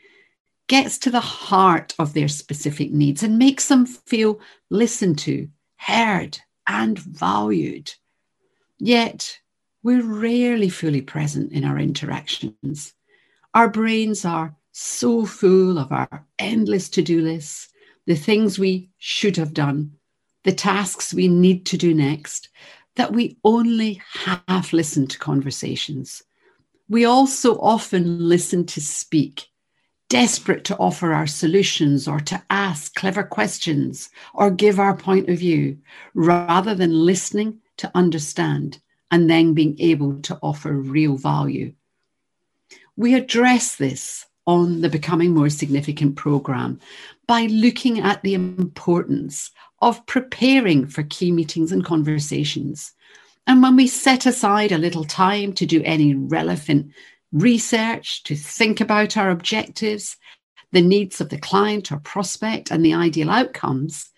gets 0.68 0.98
to 0.98 1.12
the 1.12 1.20
heart 1.20 1.94
of 2.00 2.14
their 2.14 2.28
specific 2.28 2.92
needs 2.92 3.24
and 3.24 3.38
makes 3.38 3.68
them 3.68 3.86
feel 3.86 4.40
listened 4.70 5.20
to, 5.20 5.48
heard, 5.78 6.40
and 6.68 6.98
valued. 6.98 7.94
Yet, 8.80 9.40
we're 9.86 10.02
rarely 10.02 10.68
fully 10.68 11.00
present 11.00 11.52
in 11.52 11.64
our 11.64 11.78
interactions. 11.78 12.96
Our 13.54 13.70
brains 13.70 14.26
are 14.26 14.56
so 14.72 15.28
full 15.28 15.78
of 15.78 15.92
our 15.92 16.26
endless 16.40 16.90
to 16.90 17.04
do 17.04 17.22
lists, 17.22 17.70
the 18.08 18.16
things 18.16 18.58
we 18.58 18.90
should 18.98 19.38
have 19.38 19.54
done, 19.54 19.92
the 20.44 20.54
tasks 20.54 21.14
we 21.14 21.28
need 21.28 21.68
to 21.68 21.78
do 21.78 21.94
next, 21.94 22.50
that 22.96 23.14
we 23.14 23.38
only 23.44 24.02
half 24.12 24.74
listen 24.74 25.06
to 25.06 25.20
conversations. 25.20 26.24
We 26.90 27.06
also 27.06 27.60
often 27.60 28.28
listen 28.28 28.66
to 28.66 28.82
speak, 28.82 29.50
desperate 30.10 30.64
to 30.64 30.78
offer 30.78 31.14
our 31.14 31.28
solutions 31.28 32.08
or 32.08 32.20
to 32.22 32.42
ask 32.50 32.96
clever 32.96 33.22
questions 33.22 34.10
or 34.34 34.50
give 34.50 34.80
our 34.80 34.98
point 34.98 35.30
of 35.30 35.38
view, 35.38 35.78
rather 36.16 36.74
than 36.74 37.06
listening 37.06 37.60
to 37.78 37.92
understand 37.94 38.80
and 39.12 39.30
then 39.30 39.54
being 39.54 39.76
able 39.80 40.20
to 40.22 40.38
offer 40.42 40.74
real 40.74 41.18
value. 41.18 41.74
We 42.98 43.14
address 43.14 43.76
this 43.76 44.26
on 44.48 44.82
the 44.82 44.90
Becoming 44.90 45.34
More 45.34 45.50
Significant 45.50 46.16
program 46.16 46.80
by 47.28 47.44
looking 47.48 48.00
at 48.00 48.22
the 48.22 48.34
importance 48.34 49.52
of 49.82 50.06
preparing 50.06 50.88
for 50.88 51.04
key 51.04 51.32
meetings 51.32 51.72
and 51.72 51.84
conversations. 51.84 52.94
And 53.48 53.62
when 53.62 53.76
we 53.76 53.88
set 53.88 54.26
aside 54.26 54.72
a 54.72 54.78
little 54.78 55.04
time 55.04 55.54
to 55.54 55.66
do 55.66 55.82
any 55.84 56.16
relevant 56.16 56.92
research, 57.32 58.24
to 58.24 58.36
think 58.36 58.82
about 58.82 59.18
our 59.18 59.30
objectives, 59.30 60.18
the 60.72 60.82
needs 60.82 61.22
of 61.22 61.30
the 61.30 61.38
client 61.38 61.92
or 61.92 61.98
prospect, 61.98 62.72
and 62.72 62.84
the 62.84 62.94
ideal 62.94 63.30
outcomes, 63.30 64.10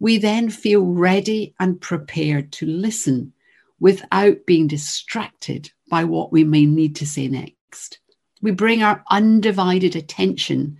we 0.00 0.18
then 0.18 0.50
feel 0.50 0.84
ready 0.84 1.54
and 1.58 1.80
prepared 1.80 2.52
to 2.52 2.66
listen 2.66 3.32
without 3.80 4.44
being 4.46 4.66
distracted 4.66 5.70
by 5.88 6.04
what 6.04 6.32
we 6.32 6.44
may 6.44 6.66
need 6.66 6.96
to 6.96 7.06
say 7.06 7.28
next. 7.28 8.00
We 8.42 8.50
bring 8.50 8.82
our 8.82 9.02
undivided 9.10 9.96
attention 9.96 10.78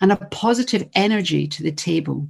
and 0.00 0.12
a 0.12 0.16
positive 0.16 0.88
energy 0.94 1.46
to 1.48 1.62
the 1.62 1.72
table, 1.72 2.28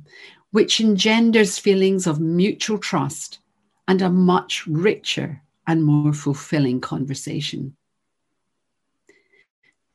which 0.50 0.80
engenders 0.80 1.58
feelings 1.58 2.06
of 2.06 2.20
mutual 2.20 2.78
trust 2.78 3.38
and 3.87 4.02
a 4.02 4.10
much 4.10 4.66
richer 4.66 5.42
and 5.66 5.84
more 5.84 6.12
fulfilling 6.12 6.80
conversation. 6.80 7.76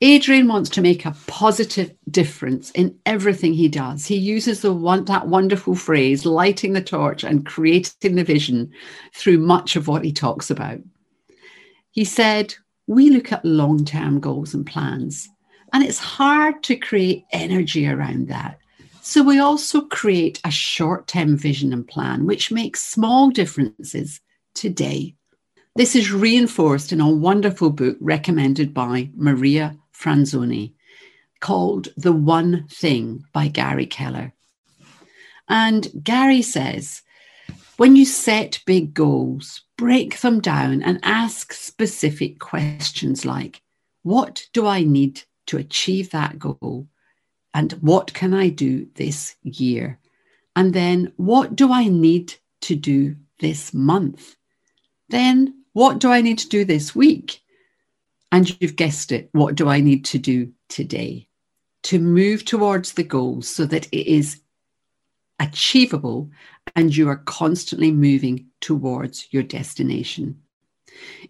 Adrian 0.03 0.49
wants 0.49 0.69
to 0.71 0.81
make 0.81 1.05
a 1.05 1.15
positive 1.27 1.95
difference 2.11 2.71
in 2.71 2.93
everything 3.05 3.53
he 3.53 3.69
does. 3.69 4.05
He 4.05 4.17
uses 4.17 4.61
the 4.61 4.73
one, 4.73 5.05
that 5.05 5.29
wonderful 5.29 5.75
phrase, 5.75 6.25
lighting 6.25 6.73
the 6.73 6.81
torch 6.81 7.23
and 7.23 7.45
creating 7.45 8.17
the 8.17 8.25
vision 8.25 8.69
through 9.15 9.37
much 9.37 9.77
of 9.77 9.87
what 9.87 10.03
he 10.03 10.11
talks 10.11 10.51
about. 10.51 10.79
He 11.91 12.03
said, 12.03 12.53
We 12.85 13.11
look 13.11 13.31
at 13.31 13.45
long 13.45 13.85
term 13.85 14.19
goals 14.19 14.53
and 14.53 14.65
plans, 14.65 15.29
and 15.71 15.81
it's 15.81 15.99
hard 15.99 16.63
to 16.63 16.75
create 16.75 17.23
energy 17.31 17.87
around 17.87 18.27
that. 18.27 18.59
So 19.01 19.23
we 19.23 19.39
also 19.39 19.83
create 19.83 20.41
a 20.43 20.51
short 20.51 21.07
term 21.07 21.37
vision 21.37 21.71
and 21.71 21.87
plan, 21.87 22.25
which 22.25 22.51
makes 22.51 22.83
small 22.83 23.29
differences 23.29 24.19
today. 24.53 25.15
This 25.77 25.95
is 25.95 26.11
reinforced 26.11 26.91
in 26.91 26.99
a 26.99 27.09
wonderful 27.09 27.69
book 27.69 27.95
recommended 28.01 28.73
by 28.73 29.09
Maria 29.15 29.77
Franzoni 30.03 30.73
called 31.39 31.87
The 31.95 32.11
One 32.11 32.67
Thing 32.67 33.23
by 33.31 33.47
Gary 33.47 33.85
Keller. 33.85 34.33
And 35.47 35.87
Gary 36.03 36.41
says, 36.41 37.01
when 37.77 37.95
you 37.95 38.05
set 38.05 38.61
big 38.65 38.93
goals, 38.93 39.61
break 39.77 40.19
them 40.19 40.39
down 40.39 40.83
and 40.83 40.99
ask 41.03 41.53
specific 41.53 42.39
questions 42.39 43.25
like, 43.25 43.61
What 44.03 44.47
do 44.53 44.67
I 44.67 44.83
need 44.83 45.23
to 45.47 45.57
achieve 45.57 46.11
that 46.11 46.37
goal? 46.37 46.87
And 47.53 47.73
what 47.73 48.13
can 48.13 48.33
I 48.33 48.49
do 48.49 48.87
this 48.95 49.35
year? 49.41 49.99
And 50.55 50.73
then, 50.73 51.13
what 51.17 51.55
do 51.55 51.71
I 51.71 51.87
need 51.87 52.35
to 52.61 52.75
do 52.75 53.15
this 53.39 53.73
month? 53.73 54.35
Then, 55.09 55.63
what 55.73 55.99
do 55.99 56.11
I 56.11 56.21
need 56.21 56.37
to 56.39 56.49
do 56.49 56.65
this 56.65 56.95
week? 56.95 57.42
And 58.33 58.57
you've 58.59 58.75
guessed 58.75 59.11
it, 59.11 59.29
what 59.33 59.53
do 59.53 59.69
I 59.69 59.79
need 59.79 60.05
to 60.05 60.17
do 60.17 60.51
today 60.67 61.27
to 61.83 61.99
move 61.99 62.43
towards 62.43 62.93
the 62.93 63.03
goals 63.03 63.47
so 63.47 63.63
that 63.67 63.85
it 63.91 64.11
is 64.11 64.41
achievable 65.39 66.31
and 66.75 66.97
you 66.97 67.09
are 67.09 67.17
constantly 67.17 67.91
moving 67.91 68.47
towards 68.59 69.27
your 69.29 69.43
destination? 69.43 70.41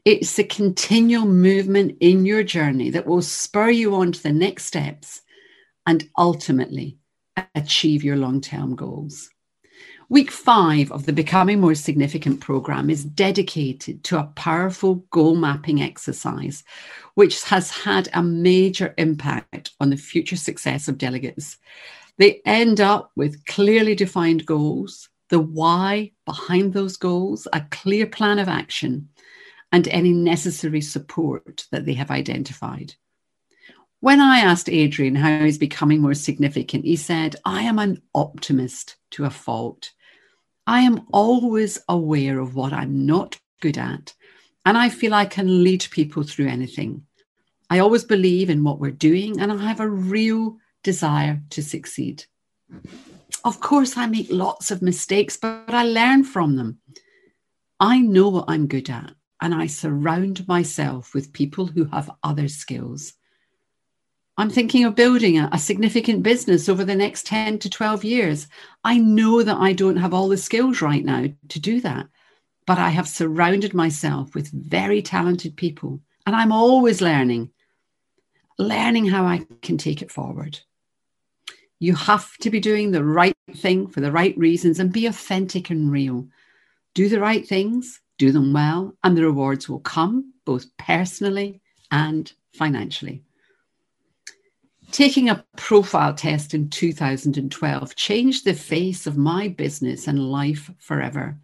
It's 0.06 0.38
the 0.38 0.46
continual 0.46 1.26
movement 1.26 1.98
in 2.00 2.26
your 2.26 2.42
journey 2.42 2.90
that 2.92 3.06
will 3.06 3.22
spur 3.22 3.70
you 3.70 3.96
on 3.96 4.14
to 4.14 4.24
the 4.24 4.32
next 4.32 4.64
steps 4.64 5.24
and 5.86 6.10
ultimately 6.18 7.00
achieve 7.54 8.06
your 8.06 8.16
long 8.16 8.40
term 8.40 8.78
goals. 8.78 9.30
Week 10.14 10.30
five 10.30 10.92
of 10.92 11.08
the 11.08 11.12
Becoming 11.12 11.60
More 11.60 11.74
Significant 11.74 12.40
program 12.40 12.92
is 12.92 13.04
dedicated 13.04 14.04
to 14.04 14.20
a 14.20 14.32
powerful 14.36 14.98
goal 15.10 15.36
mapping 15.36 15.82
exercise, 15.82 16.64
which 17.16 17.44
has 17.46 17.72
had 17.72 18.10
a 18.14 18.22
major 18.22 18.94
impact 19.00 19.72
on 19.80 19.90
the 19.90 19.98
future 19.98 20.36
success 20.36 20.88
of 20.88 21.00
delegates. 21.00 21.58
They 22.20 22.42
end 22.46 22.80
up 22.80 23.10
with 23.16 23.44
clearly 23.48 23.96
defined 23.96 24.46
goals, 24.46 25.10
the 25.30 25.40
why 25.40 26.12
behind 26.28 26.74
those 26.74 26.96
goals, 26.96 27.48
a 27.52 27.62
clear 27.72 28.06
plan 28.06 28.38
of 28.38 28.48
action, 28.48 29.10
and 29.72 29.88
any 29.88 30.12
necessary 30.12 30.82
support 30.82 31.66
that 31.72 31.88
they 31.88 31.96
have 31.96 32.12
identified. 32.12 32.94
When 34.00 34.22
I 34.22 34.42
asked 34.42 34.70
Adrian 34.70 35.16
how 35.16 35.40
he's 35.40 35.58
becoming 35.58 36.02
more 36.02 36.14
significant, 36.14 36.86
he 36.86 36.98
said, 36.98 37.36
I 37.46 37.64
am 37.64 37.80
an 37.80 38.04
optimist 38.14 38.98
to 39.10 39.26
a 39.26 39.32
fault. 39.32 39.90
I 40.66 40.82
am 40.82 41.06
always 41.12 41.80
aware 41.90 42.40
of 42.40 42.56
what 42.56 42.74
I'm 42.74 43.06
not 43.06 43.40
good 43.62 43.78
at, 43.78 44.14
and 44.66 44.78
I 44.78 44.90
feel 44.90 45.14
I 45.14 45.26
can 45.26 45.64
lead 45.64 45.88
people 45.92 46.24
through 46.24 46.48
anything. 46.48 47.06
I 47.70 47.80
always 47.80 48.04
believe 48.04 48.50
in 48.50 48.64
what 48.64 48.80
we're 48.80 48.92
doing, 48.92 49.40
and 49.40 49.52
I 49.52 49.58
have 49.68 49.80
a 49.80 49.90
real 49.90 50.58
desire 50.84 51.42
to 51.50 51.62
succeed. 51.62 52.26
Of 53.44 53.60
course, 53.60 53.98
I 53.98 54.06
make 54.06 54.28
lots 54.30 54.72
of 54.72 54.82
mistakes, 54.82 55.38
but 55.38 55.66
I 55.68 55.84
learn 55.84 56.24
from 56.24 56.56
them. 56.56 56.80
I 57.80 58.00
know 58.00 58.30
what 58.30 58.46
I'm 58.48 58.68
good 58.68 58.90
at, 58.90 59.14
and 59.42 59.54
I 59.54 59.68
surround 59.68 60.48
myself 60.48 61.14
with 61.14 61.34
people 61.34 61.66
who 61.66 61.86
have 61.86 62.10
other 62.24 62.48
skills. 62.48 63.14
I'm 64.36 64.50
thinking 64.50 64.84
of 64.84 64.96
building 64.96 65.38
a, 65.38 65.48
a, 65.52 65.60
significant 65.60 66.24
business 66.24 66.68
over 66.68 66.84
the 66.84 66.96
next 66.96 67.28
10 67.28 67.60
to 67.60 67.70
12 67.70 68.04
years. 68.04 68.48
I 68.84 68.98
know 68.98 69.44
that 69.44 69.58
I 69.58 69.74
don't 69.74 69.98
have 69.98 70.14
all 70.14 70.28
the 70.28 70.38
skills 70.38 70.82
right 70.82 71.06
now 71.06 71.28
to 71.50 71.60
do 71.60 71.80
that, 71.82 72.08
but 72.66 72.80
I 72.80 72.90
have 72.90 73.08
surrounded 73.08 73.76
myself 73.76 74.34
with 74.34 74.52
very 74.52 75.04
talented 75.04 75.56
people, 75.56 76.00
and 76.26 76.36
I'm 76.36 76.52
always 76.52 77.00
learning, 77.00 77.52
learning 78.58 79.06
how 79.06 79.26
I 79.26 79.46
can 79.62 79.78
take 79.78 80.02
it 80.02 80.12
forward. 80.12 80.60
You 81.78 81.94
have 81.94 82.36
to 82.38 82.50
be 82.50 82.60
doing 82.60 82.90
the 82.90 83.04
right 83.04 83.36
thing 83.56 83.88
for 83.88 84.02
the 84.02 84.12
right 84.12 84.36
reasons 84.36 84.80
and 84.80 84.92
be 84.92 85.06
authentic 85.06 85.70
and 85.70 85.92
real. 85.92 86.28
Do 86.96 87.08
the 87.08 87.20
right 87.20 87.48
things, 87.48 88.02
do 88.18 88.32
them 88.32 88.52
well, 88.52 88.96
and 89.04 89.16
the 89.16 89.26
rewards 89.26 89.70
will 89.70 89.80
come 89.80 90.34
both 90.44 90.66
personally 90.78 91.62
and 91.92 92.32
financially. 92.54 93.22
Taking 94.94 95.28
a 95.28 95.44
profile 95.56 96.14
test 96.14 96.54
in 96.54 96.70
2012 96.70 97.96
changed 97.96 98.46
the 98.46 98.54
face 98.54 99.08
of 99.08 99.18
my 99.18 99.48
business 99.48 100.08
and 100.08 100.32
life 100.32 100.70
forever. 100.78 101.36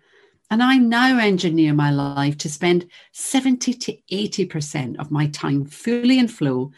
And 0.52 0.62
I 0.62 0.78
now 0.78 1.18
engineer 1.18 1.74
my 1.74 1.90
life 1.90 2.38
to 2.38 2.50
spend 2.50 2.88
70 3.14 3.74
to 3.74 3.98
80% 4.12 5.00
of 5.00 5.10
my 5.10 5.26
time 5.30 5.66
fully 5.66 6.20
in 6.20 6.28
flow 6.28 6.72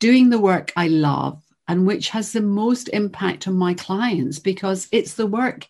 doing 0.00 0.28
the 0.28 0.40
work 0.40 0.72
I 0.74 0.88
love 0.88 1.40
and 1.68 1.86
which 1.86 2.08
has 2.08 2.32
the 2.32 2.42
most 2.42 2.88
impact 2.88 3.46
on 3.46 3.54
my 3.54 3.74
clients 3.74 4.40
because 4.40 4.88
it's 4.90 5.14
the 5.14 5.26
work 5.28 5.68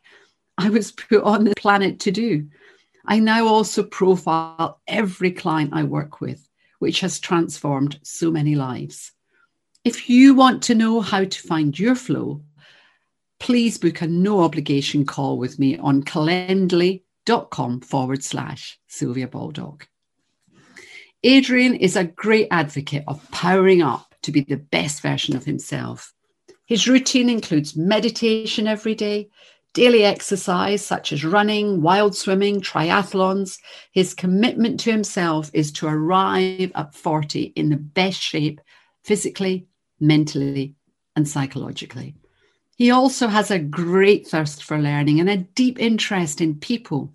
I 0.57 0.71
was 0.71 0.93
put 0.93 1.25
on 1.25 1.45
the 1.45 1.55
planet 1.57 2.01
to 2.01 2.11
do. 2.11 2.49
I 3.05 3.19
now 3.19 3.47
also 3.47 3.83
profile 3.83 4.81
every 4.89 5.33
client 5.33 5.75
I 5.75 5.83
work 5.83 6.23
with, 6.23 6.49
which 6.79 7.01
has 7.01 7.21
transformed 7.21 8.01
so 8.03 8.31
many 8.31 8.55
lives. 8.55 9.13
If 9.85 10.11
you 10.11 10.35
want 10.35 10.63
to 10.65 10.75
know 10.75 11.01
how 11.01 11.25
to 11.25 11.43
find 11.43 11.79
your 11.79 11.95
flow, 11.95 12.43
please 13.39 13.79
book 13.79 14.01
a 14.01 14.07
no 14.07 14.43
obligation 14.43 15.07
call 15.07 15.39
with 15.39 15.59
me 15.59 15.79
on 15.79 16.03
calendly.com 16.03 17.81
forward 17.81 18.25
slash 18.25 18.79
Sylvia 18.89 19.29
Baldock. 19.29 19.89
Adrian 21.23 21.75
is 21.75 21.97
a 21.97 22.05
great 22.05 22.49
advocate 22.51 23.05
of 23.07 23.31
powering 23.31 23.83
up 23.83 24.15
to 24.23 24.33
be 24.33 24.41
the 24.41 24.57
best 24.57 25.01
version 25.01 25.37
of 25.37 25.45
himself. 25.45 26.13
His 26.67 26.89
routine 26.89 27.31
includes 27.31 27.77
meditation 27.77 28.67
every 28.67 28.95
day, 28.95 29.29
daily 29.75 30.05
exercise 30.05 30.85
such 30.85 31.13
as 31.13 31.25
running, 31.25 31.83
wild 31.83 32.17
swimming, 32.17 32.61
triathlons. 32.61 33.59
His 33.93 34.13
commitment 34.13 34.81
to 34.81 34.91
himself 34.91 35.51
is 35.55 35.71
to 35.73 35.87
arrive 35.87 36.73
at 36.75 36.95
40 36.95 37.53
in 37.55 37.71
the 37.71 37.77
best 37.77 38.21
shape 38.21 38.61
physically, 39.09 39.67
mentally, 39.99 40.77
and 41.17 41.27
psychologically. 41.27 42.15
He 42.77 42.93
also 42.93 43.27
has 43.27 43.51
a 43.51 43.59
great 43.59 44.29
thirst 44.29 44.63
for 44.63 44.79
learning 44.79 45.19
and 45.19 45.29
a 45.29 45.39
deep 45.39 45.81
interest 45.81 46.41
in 46.41 46.61
people 46.61 47.13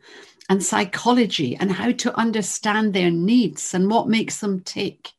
and 0.49 0.61
psychology 0.61 1.55
and 1.55 1.71
how 1.71 1.93
to 1.93 2.17
understand 2.17 2.93
their 2.93 3.11
needs 3.11 3.73
and 3.73 3.89
what 3.89 4.09
makes 4.09 4.39
them 4.39 4.59
tick 4.59 5.13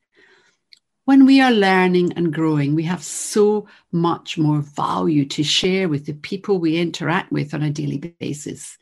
when 1.04 1.26
we 1.26 1.40
are 1.40 1.52
learning 1.52 2.14
and 2.14 2.32
growing, 2.32 2.74
we 2.74 2.84
have 2.84 3.02
so 3.02 3.66
much 3.92 4.38
more 4.38 4.60
value 4.60 5.26
to 5.26 5.42
share 5.42 5.88
with 5.88 6.06
the 6.06 6.14
people 6.14 6.58
we 6.58 6.78
interact 6.78 7.30
with 7.30 7.52
on 7.52 7.62
a 7.62 7.70
daily 7.70 7.98
basis. 8.18 8.78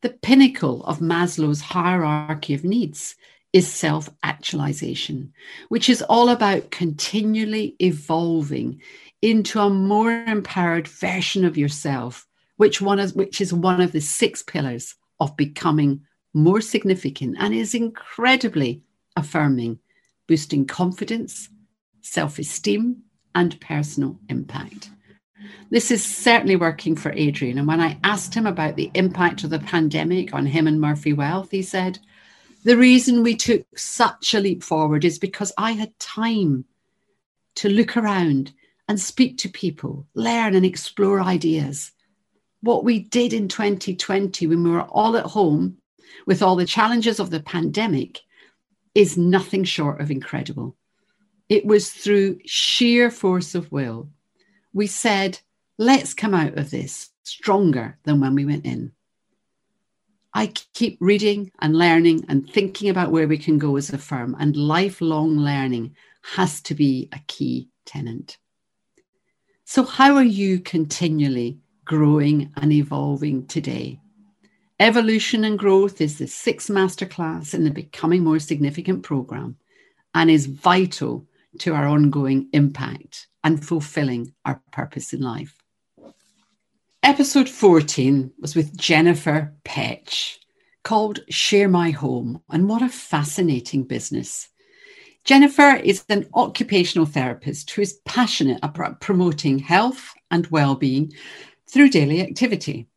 The 0.00 0.10
pinnacle 0.10 0.84
of 0.84 0.98
Maslow's 0.98 1.60
hierarchy 1.60 2.54
of 2.54 2.64
needs 2.64 3.14
is 3.54 3.72
self 3.72 4.10
actualization, 4.24 5.32
which 5.68 5.88
is 5.88 6.02
all 6.02 6.28
about 6.28 6.72
continually 6.72 7.76
evolving 7.78 8.82
into 9.22 9.60
a 9.60 9.70
more 9.70 10.10
empowered 10.10 10.88
version 10.88 11.44
of 11.44 11.56
yourself, 11.56 12.26
which, 12.56 12.82
one 12.82 12.98
is, 12.98 13.14
which 13.14 13.40
is 13.40 13.54
one 13.54 13.80
of 13.80 13.92
the 13.92 14.00
six 14.00 14.42
pillars 14.42 14.96
of 15.20 15.36
becoming 15.36 16.02
more 16.34 16.60
significant 16.60 17.36
and 17.38 17.54
is 17.54 17.74
incredibly 17.74 18.82
affirming 19.16 19.78
boosting 20.26 20.66
confidence, 20.66 21.48
self 22.00 22.40
esteem, 22.40 23.02
and 23.36 23.60
personal 23.60 24.18
impact. 24.28 24.90
This 25.70 25.92
is 25.92 26.04
certainly 26.04 26.56
working 26.56 26.96
for 26.96 27.12
Adrian. 27.12 27.58
And 27.58 27.68
when 27.68 27.80
I 27.80 28.00
asked 28.02 28.34
him 28.34 28.46
about 28.46 28.74
the 28.74 28.90
impact 28.94 29.44
of 29.44 29.50
the 29.50 29.60
pandemic 29.60 30.34
on 30.34 30.46
him 30.46 30.66
and 30.66 30.80
Murphy 30.80 31.12
Wealth, 31.12 31.52
he 31.52 31.62
said, 31.62 32.00
The 32.64 32.78
reason 32.78 33.22
we 33.22 33.36
took 33.36 33.66
such 33.78 34.32
a 34.32 34.40
leap 34.40 34.62
forward 34.62 35.04
is 35.04 35.18
because 35.18 35.52
I 35.58 35.72
had 35.72 35.98
time 35.98 36.64
to 37.56 37.68
look 37.68 37.94
around 37.94 38.52
and 38.88 38.98
speak 38.98 39.36
to 39.38 39.50
people, 39.50 40.06
learn 40.14 40.54
and 40.54 40.64
explore 40.64 41.20
ideas. 41.20 41.92
What 42.62 42.82
we 42.82 43.00
did 43.00 43.34
in 43.34 43.48
2020 43.48 44.46
when 44.46 44.64
we 44.64 44.70
were 44.70 44.80
all 44.82 45.14
at 45.18 45.26
home 45.26 45.76
with 46.26 46.42
all 46.42 46.56
the 46.56 46.64
challenges 46.64 47.20
of 47.20 47.28
the 47.28 47.40
pandemic 47.40 48.20
is 48.94 49.18
nothing 49.18 49.64
short 49.64 50.00
of 50.00 50.10
incredible. 50.10 50.74
It 51.50 51.66
was 51.66 51.90
through 51.90 52.38
sheer 52.46 53.10
force 53.10 53.54
of 53.54 53.70
will. 53.70 54.08
We 54.72 54.86
said, 54.86 55.38
let's 55.76 56.14
come 56.14 56.32
out 56.32 56.56
of 56.56 56.70
this 56.70 57.10
stronger 57.24 57.98
than 58.04 58.20
when 58.20 58.34
we 58.34 58.46
went 58.46 58.64
in. 58.64 58.92
I 60.36 60.48
keep 60.48 60.98
reading 61.00 61.52
and 61.60 61.78
learning 61.78 62.24
and 62.28 62.50
thinking 62.50 62.90
about 62.90 63.12
where 63.12 63.28
we 63.28 63.38
can 63.38 63.56
go 63.56 63.76
as 63.76 63.90
a 63.90 63.98
firm, 63.98 64.34
and 64.40 64.56
lifelong 64.56 65.36
learning 65.38 65.94
has 66.34 66.60
to 66.62 66.74
be 66.74 67.08
a 67.12 67.20
key 67.28 67.68
tenant. 67.86 68.38
So, 69.64 69.84
how 69.84 70.16
are 70.16 70.24
you 70.24 70.58
continually 70.58 71.60
growing 71.84 72.52
and 72.56 72.72
evolving 72.72 73.46
today? 73.46 74.00
Evolution 74.80 75.44
and 75.44 75.56
Growth 75.56 76.00
is 76.00 76.18
the 76.18 76.26
sixth 76.26 76.68
masterclass 76.68 77.54
in 77.54 77.62
the 77.62 77.70
Becoming 77.70 78.24
More 78.24 78.40
Significant 78.40 79.04
program 79.04 79.56
and 80.14 80.28
is 80.28 80.46
vital 80.46 81.26
to 81.60 81.74
our 81.74 81.86
ongoing 81.86 82.48
impact 82.52 83.28
and 83.44 83.64
fulfilling 83.64 84.34
our 84.44 84.60
purpose 84.72 85.12
in 85.12 85.20
life. 85.20 85.63
Episode 87.04 87.50
14 87.50 88.32
was 88.40 88.56
with 88.56 88.74
Jennifer 88.78 89.52
Petch 89.62 90.38
called 90.84 91.20
Share 91.28 91.68
My 91.68 91.90
Home, 91.90 92.40
and 92.48 92.66
what 92.66 92.80
a 92.80 92.88
fascinating 92.88 93.82
business. 93.84 94.48
Jennifer 95.22 95.76
is 95.76 96.02
an 96.08 96.26
occupational 96.32 97.04
therapist 97.04 97.70
who 97.70 97.82
is 97.82 98.00
passionate 98.06 98.58
about 98.62 99.02
promoting 99.02 99.58
health 99.58 100.14
and 100.30 100.46
well-being 100.46 101.12
through 101.68 101.90
daily 101.90 102.22
activity. 102.22 102.88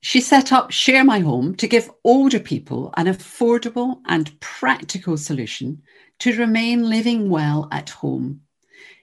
She 0.00 0.20
set 0.20 0.52
up 0.52 0.70
Share 0.70 1.02
My 1.02 1.18
Home 1.18 1.56
to 1.56 1.66
give 1.66 1.90
older 2.04 2.38
people 2.38 2.94
an 2.96 3.06
affordable 3.06 4.02
and 4.06 4.38
practical 4.38 5.16
solution 5.16 5.82
to 6.20 6.38
remain 6.38 6.88
living 6.88 7.28
well 7.28 7.66
at 7.72 7.90
home. 7.90 8.42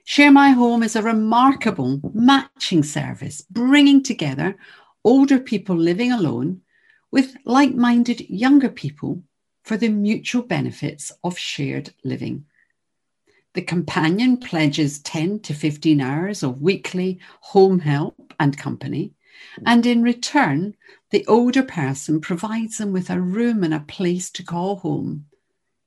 Share 0.04 0.32
My 0.32 0.50
Home 0.50 0.82
is 0.82 0.96
a 0.96 1.02
remarkable 1.02 2.00
matching 2.12 2.82
service, 2.82 3.42
bringing 3.50 4.02
together 4.02 4.56
older 5.04 5.38
people 5.38 5.76
living 5.76 6.12
alone 6.12 6.62
with 7.10 7.36
like 7.44 7.74
minded 7.74 8.28
younger 8.28 8.68
people 8.68 9.22
for 9.62 9.76
the 9.76 9.88
mutual 9.88 10.42
benefits 10.42 11.12
of 11.22 11.38
shared 11.38 11.90
living. 12.04 12.44
The 13.54 13.62
companion 13.62 14.38
pledges 14.38 15.00
10 15.00 15.40
to 15.40 15.54
15 15.54 16.00
hours 16.00 16.42
of 16.42 16.62
weekly 16.62 17.20
home 17.40 17.78
help 17.78 18.34
and 18.40 18.56
company 18.56 19.12
and 19.66 19.86
in 19.86 20.02
return, 20.02 20.74
the 21.10 21.24
older 21.26 21.62
person 21.62 22.20
provides 22.20 22.78
them 22.78 22.92
with 22.92 23.10
a 23.10 23.20
room 23.20 23.64
and 23.64 23.74
a 23.74 23.80
place 23.80 24.30
to 24.30 24.42
call 24.42 24.76
home. 24.76 25.26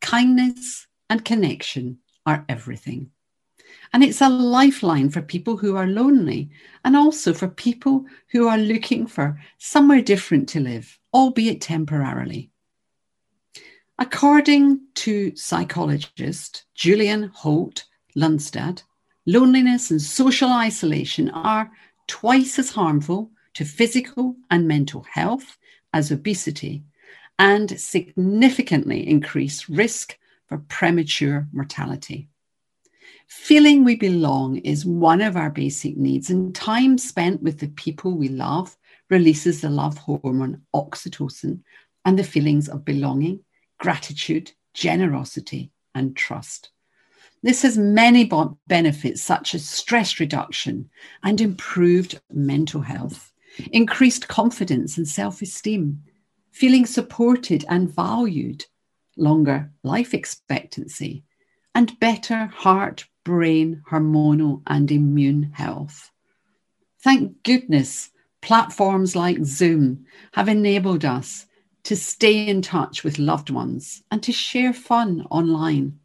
Kindness 0.02 0.88
and 1.10 1.26
connection 1.26 2.00
are 2.26 2.46
everything. 2.48 3.12
And 3.94 4.04
it's 4.04 4.22
a 4.22 4.30
lifeline 4.30 5.10
for 5.10 5.22
people 5.22 5.58
who 5.58 5.76
are 5.76 5.88
lonely 5.88 6.50
and 6.84 6.96
also 6.96 7.34
for 7.34 7.48
people 7.48 8.06
who 8.30 8.48
are 8.48 8.58
looking 8.58 9.08
for 9.08 9.40
somewhere 9.58 10.02
different 10.02 10.50
to 10.50 10.60
live, 10.60 11.00
albeit 11.14 11.62
temporarily. 11.62 12.52
According 13.98 14.82
to 14.96 15.34
psychologist 15.36 16.66
Julianne 16.76 17.30
Holt 17.34 17.86
Lunstad, 18.18 18.84
loneliness 19.26 19.90
and 19.92 20.02
social 20.02 20.52
isolation 20.52 21.30
are 21.30 21.72
twice 22.08 22.60
as 22.60 22.72
harmful 22.72 23.32
to 23.54 23.64
physical 23.64 24.36
and 24.52 24.68
mental 24.68 25.06
health, 25.10 25.58
as 25.94 26.12
obesity, 26.12 26.84
and 27.40 27.80
significantly 27.80 29.08
increase 29.08 29.70
risk 29.70 30.18
for 30.48 30.58
premature 30.58 31.48
mortality. 31.54 32.30
Feeling 33.28 33.84
we 33.84 33.96
belong 33.96 34.58
is 34.58 34.86
one 34.86 35.22
of 35.22 35.38
our 35.38 35.50
basic 35.50 35.98
needs, 35.98 36.30
and 36.30 36.54
time 36.54 36.98
spent 36.98 37.42
with 37.42 37.60
the 37.60 37.68
people 37.70 38.18
we 38.18 38.28
love 38.28 38.76
releases 39.10 39.62
the 39.62 39.70
love 39.70 39.98
hormone 39.98 40.62
oxytocin 40.74 41.62
and 42.06 42.18
the 42.18 42.24
feelings 42.24 42.68
of 42.68 42.86
belonging, 42.86 43.40
gratitude, 43.80 44.52
generosity, 44.74 45.72
and 45.94 46.16
trust. 46.16 46.70
This 47.44 47.62
has 47.62 47.78
many 47.78 48.30
benefits 48.68 49.22
such 49.22 49.54
as 49.54 49.70
stress 49.70 50.20
reduction 50.20 50.90
and 51.24 51.40
improved 51.40 52.20
mental 52.32 52.82
health, 52.82 53.32
increased 53.72 54.28
confidence 54.28 54.98
and 54.98 55.08
self 55.08 55.42
esteem, 55.42 56.02
feeling 56.52 56.86
supported 56.86 57.64
and 57.70 57.94
valued, 57.94 58.66
longer 59.18 59.72
life 59.84 60.14
expectancy, 60.14 61.24
and 61.76 62.00
better 62.00 62.48
heart, 62.48 63.06
brain, 63.26 63.84
hormonal, 63.90 64.62
and 64.68 64.90
immune 64.90 65.52
health. 65.54 66.12
Thank 67.04 67.44
goodness 67.44 68.12
platforms 68.42 69.16
like 69.16 69.44
Zoom 69.44 70.06
have 70.34 70.48
enabled 70.48 71.04
us 71.04 71.48
to 71.84 71.96
stay 71.96 72.48
in 72.48 72.62
touch 72.62 73.04
with 73.04 73.20
loved 73.20 73.50
ones 73.50 74.04
and 74.10 74.24
to 74.24 74.32
share 74.32 74.72
fun 74.72 75.26
online. 75.30 76.00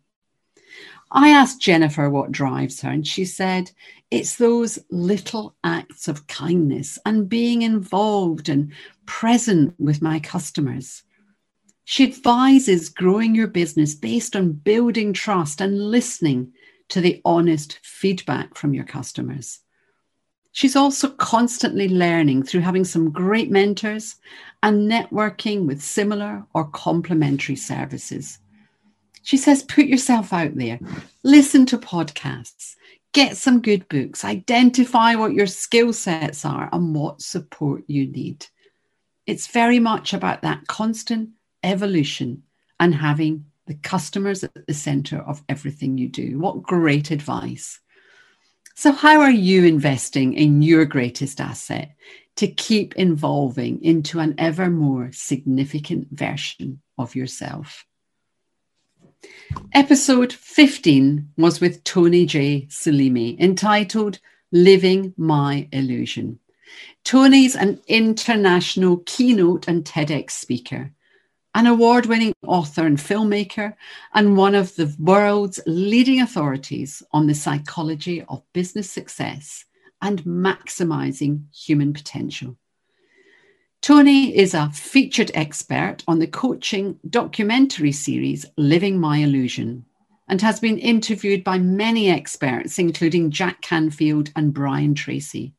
I 1.12 1.30
asked 1.30 1.60
Jennifer 1.60 2.08
what 2.08 2.32
drives 2.32 2.80
her, 2.82 2.90
and 2.90 3.06
she 3.06 3.24
said 3.24 3.70
it's 4.10 4.36
those 4.36 4.78
little 4.90 5.54
acts 5.64 6.08
of 6.08 6.26
kindness 6.26 6.98
and 7.04 7.28
being 7.28 7.62
involved 7.62 8.48
and 8.48 8.72
present 9.06 9.74
with 9.78 10.02
my 10.02 10.20
customers. 10.20 11.02
She 11.84 12.04
advises 12.04 12.88
growing 12.88 13.34
your 13.34 13.48
business 13.48 13.94
based 13.94 14.36
on 14.36 14.52
building 14.52 15.12
trust 15.12 15.60
and 15.60 15.90
listening 15.90 16.52
to 16.90 17.00
the 17.00 17.20
honest 17.24 17.78
feedback 17.82 18.56
from 18.56 18.74
your 18.74 18.84
customers. 18.84 19.60
She's 20.52 20.76
also 20.76 21.08
constantly 21.08 21.88
learning 21.88 22.42
through 22.42 22.62
having 22.62 22.84
some 22.84 23.10
great 23.10 23.50
mentors 23.50 24.16
and 24.62 24.90
networking 24.90 25.66
with 25.66 25.80
similar 25.80 26.44
or 26.54 26.68
complementary 26.68 27.56
services. 27.56 28.38
She 29.22 29.36
says, 29.36 29.62
put 29.62 29.86
yourself 29.86 30.32
out 30.32 30.56
there, 30.56 30.80
listen 31.22 31.66
to 31.66 31.78
podcasts, 31.78 32.74
get 33.12 33.36
some 33.36 33.60
good 33.60 33.88
books, 33.88 34.24
identify 34.24 35.14
what 35.14 35.34
your 35.34 35.46
skill 35.46 35.92
sets 35.92 36.44
are 36.44 36.68
and 36.72 36.94
what 36.94 37.22
support 37.22 37.84
you 37.86 38.06
need. 38.06 38.46
It's 39.26 39.46
very 39.46 39.78
much 39.78 40.12
about 40.12 40.42
that 40.42 40.66
constant 40.66 41.30
evolution 41.62 42.42
and 42.80 42.94
having 42.94 43.44
the 43.70 43.76
customers 43.76 44.42
at 44.42 44.66
the 44.66 44.74
center 44.74 45.18
of 45.18 45.44
everything 45.48 45.96
you 45.96 46.08
do. 46.08 46.40
What 46.40 46.60
great 46.60 47.12
advice. 47.12 47.78
So, 48.74 48.90
how 48.90 49.20
are 49.20 49.30
you 49.30 49.64
investing 49.64 50.34
in 50.34 50.60
your 50.60 50.84
greatest 50.84 51.40
asset 51.40 51.94
to 52.34 52.48
keep 52.48 52.94
evolving 52.96 53.80
into 53.84 54.18
an 54.18 54.34
ever 54.38 54.68
more 54.70 55.10
significant 55.12 56.08
version 56.10 56.82
of 56.98 57.14
yourself? 57.14 57.86
Episode 59.72 60.32
15 60.32 61.28
was 61.36 61.60
with 61.60 61.84
Tony 61.84 62.26
J. 62.26 62.66
Selimi, 62.70 63.38
entitled 63.38 64.18
Living 64.50 65.14
My 65.16 65.68
Illusion. 65.70 66.40
Tony's 67.04 67.54
an 67.54 67.80
international 67.86 68.96
keynote 69.06 69.68
and 69.68 69.84
TEDx 69.84 70.32
speaker 70.32 70.92
an 71.54 71.66
award 71.66 72.06
winning 72.06 72.32
author 72.46 72.86
and 72.86 72.98
filmmaker, 72.98 73.74
and 74.14 74.36
one 74.36 74.54
of 74.54 74.74
the 74.76 74.94
world's 74.98 75.60
leading 75.66 76.20
authorities 76.20 77.02
on 77.12 77.26
the 77.26 77.34
psychology 77.34 78.22
of 78.28 78.42
business 78.52 78.90
success 78.90 79.64
and 80.00 80.22
maximizing 80.22 81.44
human 81.52 81.92
potential. 81.92 82.56
Tony 83.82 84.36
is 84.36 84.52
a 84.52 84.70
featured 84.70 85.30
expert 85.34 86.04
on 86.06 86.18
the 86.18 86.26
coaching 86.26 86.98
documentary 87.08 87.92
series 87.92 88.44
Living 88.56 88.98
My 88.98 89.18
Illusion 89.18 89.86
and 90.28 90.40
has 90.42 90.60
been 90.60 90.78
interviewed 90.78 91.42
by 91.42 91.58
many 91.58 92.10
experts, 92.10 92.78
including 92.78 93.30
Jack 93.30 93.62
Canfield 93.62 94.30
and 94.36 94.54
Brian 94.54 94.94
Tracy. 94.94 95.54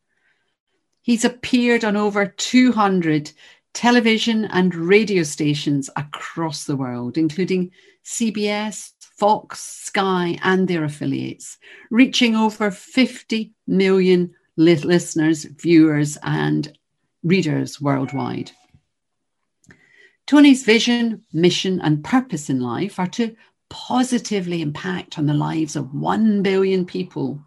He's 1.02 1.26
appeared 1.26 1.84
on 1.84 1.98
over 1.98 2.28
200 2.28 3.32
television 3.74 4.46
and 4.46 4.74
radio 4.76 5.24
stations 5.24 5.90
across 5.96 6.66
the 6.66 6.76
world, 6.76 7.18
including 7.18 7.72
CBS, 8.04 8.92
Fox, 9.00 9.60
Sky, 9.60 10.38
and 10.44 10.68
their 10.68 10.84
affiliates, 10.84 11.58
reaching 11.90 12.36
over 12.36 12.72
50 12.72 13.54
million 13.68 14.34
listeners, 14.58 15.46
viewers, 15.46 16.18
and 16.24 16.78
readers 17.24 17.80
worldwide. 17.80 18.52
Tony's 20.28 20.64
vision, 20.64 21.24
mission, 21.34 21.82
and 21.82 22.04
purpose 22.04 22.50
in 22.50 22.60
life 22.60 23.00
are 23.00 23.08
to 23.08 23.36
positively 23.70 24.62
impact 24.62 25.18
on 25.18 25.26
the 25.26 25.34
lives 25.34 25.76
of 25.76 25.94
1 25.94 26.42
billion 26.42 26.86
people 26.86 27.40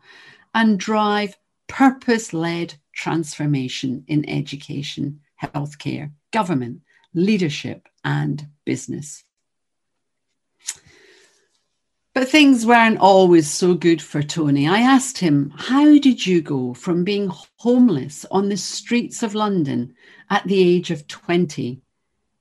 and 0.54 0.78
drive 0.78 1.36
purpose 1.66 2.32
led 2.32 2.74
transformation 2.92 4.04
in 4.06 4.28
education 4.28 5.20
healthcare, 5.42 6.12
government, 6.32 6.80
leadership, 7.14 7.88
and 8.04 8.48
business. 8.64 9.24
But 12.14 12.28
things 12.28 12.64
weren't 12.64 13.00
always 13.00 13.50
so 13.50 13.74
good 13.74 14.00
for 14.00 14.22
Tony. 14.22 14.68
I 14.68 14.78
asked 14.78 15.18
him, 15.18 15.52
How 15.56 15.98
did 15.98 16.24
you 16.24 16.40
go 16.40 16.72
from 16.72 17.02
being 17.02 17.28
homeless 17.56 18.24
on 18.30 18.48
the 18.48 18.56
streets 18.56 19.24
of 19.24 19.34
London 19.34 19.94
at 20.30 20.44
the 20.44 20.62
age 20.62 20.92
of 20.92 21.08
20 21.08 21.82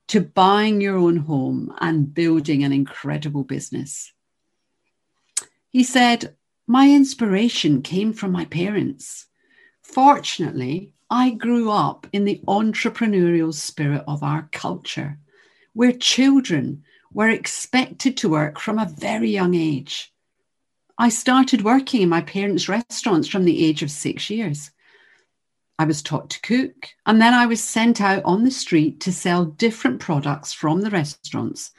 to 0.06 0.20
buying 0.20 0.80
your 0.80 0.96
own 0.96 1.16
home 1.16 1.74
and 1.80 2.14
building 2.14 2.62
an 2.62 2.72
incredible 2.72 3.42
business? 3.42 4.12
He 5.70 5.82
said, 5.82 6.36
My 6.68 6.88
inspiration 6.88 7.82
came 7.82 8.12
from 8.12 8.30
my 8.30 8.44
parents. 8.44 9.26
Fortunately, 9.82 10.93
I 11.10 11.30
grew 11.30 11.70
up 11.70 12.06
in 12.12 12.24
the 12.24 12.40
entrepreneurial 12.46 13.52
spirit 13.52 14.04
of 14.08 14.22
our 14.22 14.48
culture, 14.52 15.18
where 15.72 15.92
children 15.92 16.82
were 17.12 17.28
expected 17.28 18.16
to 18.18 18.28
work 18.28 18.58
from 18.58 18.78
a 18.78 18.92
very 18.98 19.30
young 19.30 19.54
age. 19.54 20.12
I 20.98 21.08
started 21.08 21.62
working 21.62 22.02
in 22.02 22.08
my 22.08 22.20
parents' 22.20 22.68
restaurants 22.68 23.28
from 23.28 23.44
the 23.44 23.64
age 23.64 23.82
of 23.82 23.90
six 23.90 24.30
years. 24.30 24.70
I 25.78 25.84
was 25.84 26.02
taught 26.02 26.30
to 26.30 26.40
cook, 26.40 26.90
and 27.04 27.20
then 27.20 27.34
I 27.34 27.46
was 27.46 27.62
sent 27.62 28.00
out 28.00 28.24
on 28.24 28.44
the 28.44 28.50
street 28.50 29.00
to 29.00 29.12
sell 29.12 29.44
different 29.44 29.98
products 30.00 30.52
from 30.52 30.80
the 30.80 30.90
restaurants. 30.90 31.72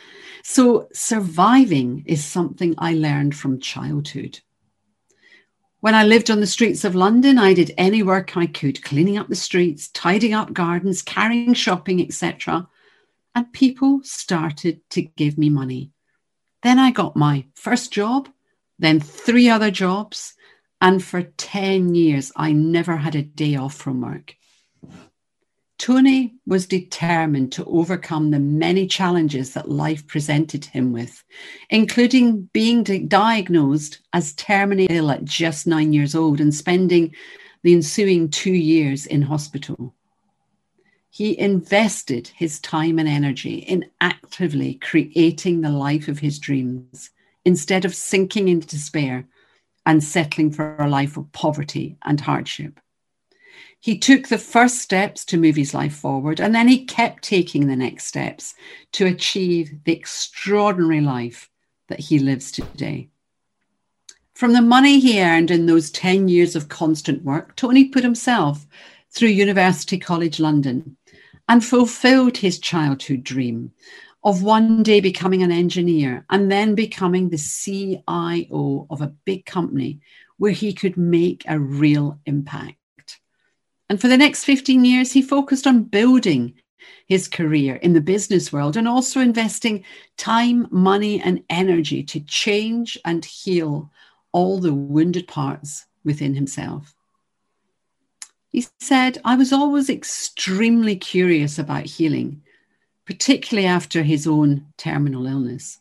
So, 0.43 0.89
surviving 0.91 2.03
is 2.05 2.23
something 2.23 2.75
I 2.77 2.93
learned 2.93 3.35
from 3.35 3.61
childhood. 3.61 4.41
When 5.85 5.93
I 5.93 6.03
lived 6.03 6.31
on 6.31 6.39
the 6.39 6.47
streets 6.47 6.83
of 6.83 6.95
London, 6.95 7.37
I 7.37 7.53
did 7.53 7.71
any 7.77 8.01
work 8.01 8.35
I 8.35 8.47
could, 8.47 8.83
cleaning 8.83 9.19
up 9.19 9.27
the 9.27 9.35
streets, 9.35 9.89
tidying 9.89 10.33
up 10.33 10.51
gardens, 10.51 11.03
carrying 11.03 11.53
shopping, 11.53 12.01
etc. 12.01 12.67
And 13.35 13.53
people 13.53 13.99
started 14.01 14.81
to 14.89 15.03
give 15.03 15.37
me 15.37 15.51
money. 15.51 15.91
Then 16.63 16.79
I 16.79 16.89
got 16.89 17.15
my 17.15 17.45
first 17.53 17.93
job, 17.93 18.29
then 18.79 18.99
three 18.99 19.47
other 19.47 19.69
jobs, 19.69 20.33
and 20.81 21.03
for 21.03 21.21
10 21.21 21.93
years, 21.93 22.31
I 22.35 22.51
never 22.51 22.97
had 22.97 23.13
a 23.13 23.21
day 23.21 23.55
off 23.55 23.75
from 23.75 24.01
work. 24.01 24.35
Tony 25.77 26.33
was 26.45 26.67
determined 26.67 27.51
to 27.51 27.65
overcome 27.65 28.31
the 28.31 28.39
many 28.39 28.87
challenges 28.87 29.53
that 29.53 29.69
life 29.69 30.07
presented 30.07 30.63
him 30.65 30.93
with, 30.93 31.23
including 31.69 32.49
being 32.53 32.83
diagnosed 32.83 33.99
as 34.13 34.33
terminally 34.35 34.87
ill 34.89 35.11
at 35.11 35.25
just 35.25 35.67
nine 35.67 35.91
years 35.91 36.15
old 36.15 36.39
and 36.39 36.55
spending 36.55 37.13
the 37.63 37.73
ensuing 37.73 38.29
two 38.29 38.53
years 38.53 39.05
in 39.05 39.21
hospital. 39.21 39.93
He 41.09 41.37
invested 41.37 42.29
his 42.29 42.59
time 42.59 42.97
and 42.99 43.07
energy 43.07 43.55
in 43.55 43.85
actively 44.01 44.75
creating 44.75 45.61
the 45.61 45.71
life 45.71 46.07
of 46.07 46.19
his 46.19 46.39
dreams 46.39 47.09
instead 47.43 47.85
of 47.85 47.95
sinking 47.95 48.47
into 48.47 48.67
despair 48.67 49.27
and 49.85 50.03
settling 50.03 50.51
for 50.51 50.75
a 50.77 50.89
life 50.89 51.15
of 51.15 51.31
poverty 51.31 51.97
and 52.03 52.19
hardship. 52.19 52.79
He 53.85 53.99
took 53.99 54.29
the 54.29 54.39
first 54.39 54.79
steps 54.79 55.23
to 55.25 55.37
move 55.37 55.55
his 55.55 55.75
life 55.75 55.95
forward, 55.95 56.41
and 56.41 56.55
then 56.55 56.67
he 56.67 56.85
kept 56.85 57.23
taking 57.23 57.67
the 57.67 57.75
next 57.75 58.05
steps 58.05 58.55
to 58.93 59.05
achieve 59.05 59.83
the 59.83 59.91
extraordinary 59.91 61.01
life 61.01 61.51
that 61.89 61.99
he 61.99 62.17
lives 62.17 62.51
today. 62.51 63.09
From 64.33 64.53
the 64.53 64.61
money 64.63 64.99
he 64.99 65.21
earned 65.21 65.51
in 65.51 65.67
those 65.67 65.91
10 65.91 66.29
years 66.29 66.55
of 66.55 66.67
constant 66.67 67.23
work, 67.23 67.55
Tony 67.57 67.85
put 67.85 68.03
himself 68.03 68.65
through 69.11 69.29
University 69.29 69.99
College 69.99 70.39
London 70.39 70.97
and 71.47 71.63
fulfilled 71.63 72.37
his 72.37 72.57
childhood 72.57 73.23
dream 73.23 73.71
of 74.23 74.41
one 74.41 74.81
day 74.81 74.99
becoming 74.99 75.43
an 75.43 75.51
engineer 75.51 76.25
and 76.31 76.51
then 76.51 76.73
becoming 76.73 77.29
the 77.29 77.37
CIO 77.37 78.87
of 78.89 79.01
a 79.01 79.13
big 79.25 79.45
company 79.45 79.99
where 80.37 80.53
he 80.53 80.73
could 80.73 80.97
make 80.97 81.43
a 81.47 81.59
real 81.59 82.19
impact. 82.25 82.77
And 83.89 84.01
for 84.01 84.07
the 84.07 84.17
next 84.17 84.45
15 84.45 84.83
years, 84.83 85.11
he 85.11 85.21
focused 85.21 85.67
on 85.67 85.83
building 85.83 86.53
his 87.07 87.27
career 87.27 87.75
in 87.75 87.93
the 87.93 88.01
business 88.01 88.51
world 88.51 88.77
and 88.77 88.87
also 88.87 89.19
investing 89.19 89.83
time, 90.17 90.67
money, 90.71 91.21
and 91.21 91.43
energy 91.49 92.03
to 92.03 92.19
change 92.21 92.97
and 93.05 93.23
heal 93.23 93.91
all 94.31 94.59
the 94.59 94.73
wounded 94.73 95.27
parts 95.27 95.85
within 96.03 96.33
himself. 96.33 96.95
He 98.49 98.65
said, 98.79 99.19
I 99.25 99.35
was 99.35 99.51
always 99.51 99.89
extremely 99.89 100.95
curious 100.95 101.59
about 101.59 101.85
healing, 101.85 102.41
particularly 103.05 103.67
after 103.67 104.01
his 104.01 104.25
own 104.25 104.65
terminal 104.77 105.27
illness, 105.27 105.79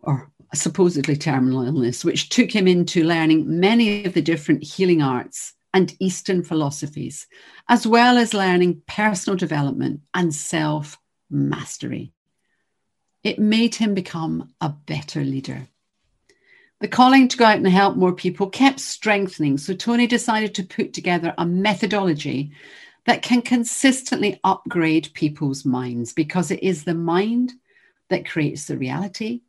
or 0.00 0.30
supposedly 0.54 1.16
terminal 1.16 1.62
illness, 1.62 2.04
which 2.04 2.28
took 2.28 2.50
him 2.50 2.66
into 2.66 3.04
learning 3.04 3.60
many 3.60 4.04
of 4.04 4.14
the 4.14 4.22
different 4.22 4.62
healing 4.62 5.02
arts 5.02 5.54
and 5.74 5.96
Eastern 5.98 6.42
philosophies, 6.44 7.26
as 7.68 7.86
well 7.86 8.16
as 8.16 8.32
learning 8.32 8.80
personal 8.86 9.36
development 9.36 10.00
and 10.14 10.32
self 10.32 10.98
mastery. 11.28 12.12
It 13.24 13.38
made 13.40 13.74
him 13.74 13.92
become 13.92 14.54
a 14.60 14.68
better 14.68 15.24
leader. 15.24 15.66
The 16.80 16.88
calling 16.88 17.28
to 17.28 17.36
go 17.36 17.44
out 17.44 17.56
and 17.56 17.66
help 17.66 17.96
more 17.96 18.12
people 18.12 18.48
kept 18.48 18.78
strengthening, 18.78 19.58
so 19.58 19.74
Tony 19.74 20.06
decided 20.06 20.54
to 20.54 20.62
put 20.62 20.92
together 20.92 21.34
a 21.36 21.46
methodology 21.46 22.52
that 23.06 23.22
can 23.22 23.42
consistently 23.42 24.38
upgrade 24.44 25.10
people's 25.14 25.64
minds 25.64 26.12
because 26.12 26.50
it 26.50 26.62
is 26.62 26.84
the 26.84 26.94
mind 26.94 27.52
that 28.10 28.26
creates 28.26 28.66
the 28.66 28.78
reality, 28.78 29.42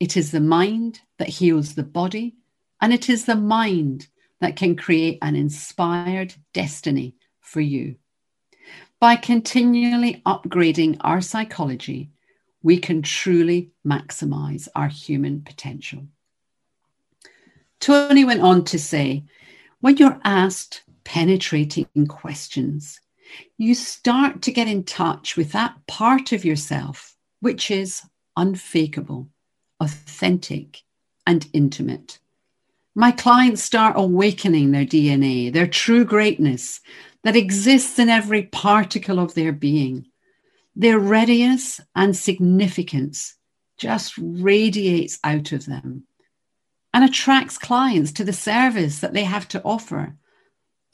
it 0.00 0.16
is 0.16 0.32
the 0.32 0.40
mind 0.40 1.00
that 1.18 1.28
heals 1.28 1.74
the 1.74 1.82
body, 1.82 2.34
and 2.80 2.92
it 2.92 3.08
is 3.08 3.26
the 3.26 3.36
mind 3.36 4.08
that 4.42 4.56
can 4.56 4.76
create 4.76 5.18
an 5.22 5.36
inspired 5.36 6.34
destiny 6.52 7.14
for 7.40 7.60
you. 7.60 7.94
By 8.98 9.14
continually 9.16 10.20
upgrading 10.26 10.98
our 11.00 11.20
psychology, 11.20 12.10
we 12.62 12.76
can 12.78 13.02
truly 13.02 13.70
maximize 13.86 14.68
our 14.74 14.88
human 14.88 15.42
potential. 15.42 16.06
Tony 17.80 18.24
went 18.24 18.42
on 18.42 18.64
to 18.64 18.78
say, 18.78 19.24
when 19.80 19.96
you're 19.96 20.20
asked 20.24 20.82
penetrating 21.04 21.86
questions, 22.08 23.00
you 23.58 23.74
start 23.74 24.42
to 24.42 24.52
get 24.52 24.68
in 24.68 24.82
touch 24.82 25.36
with 25.36 25.52
that 25.52 25.74
part 25.86 26.32
of 26.32 26.44
yourself 26.44 27.16
which 27.38 27.70
is 27.70 28.02
unfakeable, 28.36 29.28
authentic, 29.80 30.82
and 31.26 31.48
intimate. 31.52 32.20
My 32.94 33.10
clients 33.10 33.62
start 33.62 33.94
awakening 33.96 34.70
their 34.70 34.84
DNA, 34.84 35.50
their 35.52 35.66
true 35.66 36.04
greatness 36.04 36.80
that 37.24 37.36
exists 37.36 37.98
in 37.98 38.10
every 38.10 38.42
particle 38.44 39.18
of 39.18 39.32
their 39.34 39.52
being. 39.52 40.06
Their 40.76 40.98
readiness 40.98 41.80
and 41.94 42.14
significance 42.14 43.36
just 43.78 44.14
radiates 44.18 45.18
out 45.24 45.52
of 45.52 45.64
them 45.64 46.04
and 46.92 47.04
attracts 47.04 47.56
clients 47.56 48.12
to 48.12 48.24
the 48.24 48.32
service 48.32 49.00
that 49.00 49.14
they 49.14 49.24
have 49.24 49.48
to 49.48 49.62
offer 49.64 50.14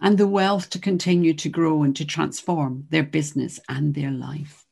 and 0.01 0.17
the 0.17 0.29
wealth 0.29 0.71
to 0.71 0.79
continue 0.79 1.35
to 1.35 1.49
grow 1.49 1.83
and 1.83 1.97
to 1.97 2.05
transform 2.05 2.87
their 2.91 3.03
business 3.03 3.59
and 3.69 3.95
their 3.95 4.13
life. 4.13 4.65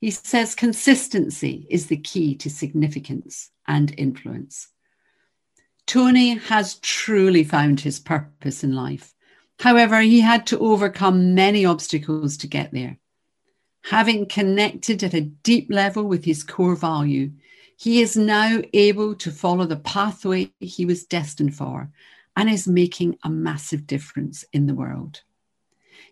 He 0.00 0.10
says 0.10 0.54
consistency 0.54 1.66
is 1.68 1.88
the 1.88 1.98
key 1.98 2.34
to 2.36 2.48
significance 2.48 3.50
and 3.66 3.92
influence. 3.98 4.68
Tony 5.88 6.34
has 6.34 6.74
truly 6.80 7.42
found 7.42 7.80
his 7.80 7.98
purpose 7.98 8.62
in 8.62 8.74
life. 8.74 9.14
However, 9.58 10.02
he 10.02 10.20
had 10.20 10.46
to 10.48 10.58
overcome 10.58 11.34
many 11.34 11.64
obstacles 11.64 12.36
to 12.36 12.46
get 12.46 12.72
there. 12.72 12.98
Having 13.84 14.26
connected 14.26 15.02
at 15.02 15.14
a 15.14 15.22
deep 15.22 15.68
level 15.70 16.04
with 16.04 16.26
his 16.26 16.44
core 16.44 16.76
value, 16.76 17.30
he 17.74 18.02
is 18.02 18.18
now 18.18 18.60
able 18.74 19.14
to 19.14 19.30
follow 19.30 19.64
the 19.64 19.76
pathway 19.78 20.52
he 20.60 20.84
was 20.84 21.06
destined 21.06 21.54
for 21.54 21.90
and 22.36 22.50
is 22.50 22.68
making 22.68 23.16
a 23.22 23.30
massive 23.30 23.86
difference 23.86 24.44
in 24.52 24.66
the 24.66 24.74
world. 24.74 25.22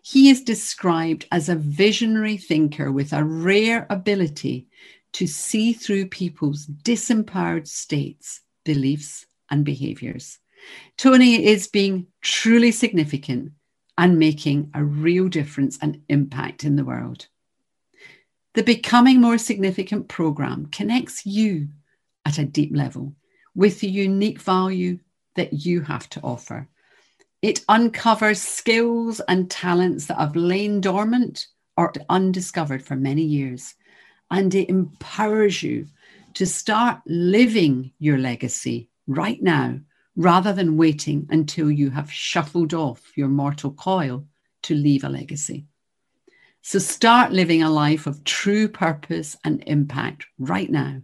He 0.01 0.31
is 0.31 0.41
described 0.41 1.27
as 1.31 1.49
a 1.49 1.55
visionary 1.55 2.37
thinker 2.37 2.91
with 2.91 3.13
a 3.13 3.23
rare 3.23 3.85
ability 3.91 4.65
to 5.13 5.27
see 5.27 5.71
through 5.71 6.07
people's 6.07 6.65
disempowered 6.65 7.67
states, 7.67 8.41
beliefs, 8.63 9.26
and 9.49 9.65
behaviors. 9.65 10.39
Tony 10.97 11.45
is 11.45 11.67
being 11.67 12.07
truly 12.21 12.71
significant 12.71 13.51
and 13.97 14.19
making 14.19 14.69
a 14.73 14.83
real 14.83 15.27
difference 15.27 15.77
and 15.81 16.01
impact 16.09 16.63
in 16.63 16.75
the 16.75 16.85
world. 16.85 17.27
The 18.53 18.63
Becoming 18.63 19.21
More 19.21 19.37
Significant 19.37 20.07
program 20.07 20.67
connects 20.67 21.25
you 21.25 21.69
at 22.25 22.39
a 22.39 22.45
deep 22.45 22.75
level 22.75 23.13
with 23.55 23.79
the 23.79 23.89
unique 23.89 24.39
value 24.39 24.99
that 25.35 25.53
you 25.53 25.81
have 25.81 26.09
to 26.09 26.21
offer. 26.21 26.67
It 27.41 27.63
uncovers 27.69 28.41
skills 28.41 29.19
and 29.27 29.49
talents 29.49 30.07
that 30.07 30.17
have 30.17 30.35
lain 30.35 30.81
dormant 30.81 31.47
or 31.75 31.93
undiscovered 32.09 32.83
for 32.83 32.95
many 32.95 33.21
years, 33.21 33.75
and 34.31 34.53
it 34.53 34.69
empowers 34.69 35.61
you 35.61 35.87
to 36.33 36.45
start 36.45 37.01
living 37.05 37.91
your 37.99 38.17
legacy 38.17 38.89
right 39.07 39.41
now 39.41 39.79
rather 40.15 40.53
than 40.53 40.77
waiting 40.77 41.27
until 41.29 41.71
you 41.71 41.89
have 41.89 42.11
shuffled 42.11 42.73
off 42.73 43.01
your 43.15 43.27
mortal 43.27 43.71
coil 43.71 44.25
to 44.63 44.75
leave 44.75 45.03
a 45.03 45.09
legacy. 45.09 45.65
So 46.61 46.79
start 46.79 47.31
living 47.31 47.63
a 47.63 47.69
life 47.69 48.07
of 48.07 48.23
true 48.23 48.67
purpose 48.67 49.37
and 49.43 49.63
impact 49.67 50.25
right 50.37 50.69
now 50.69 51.01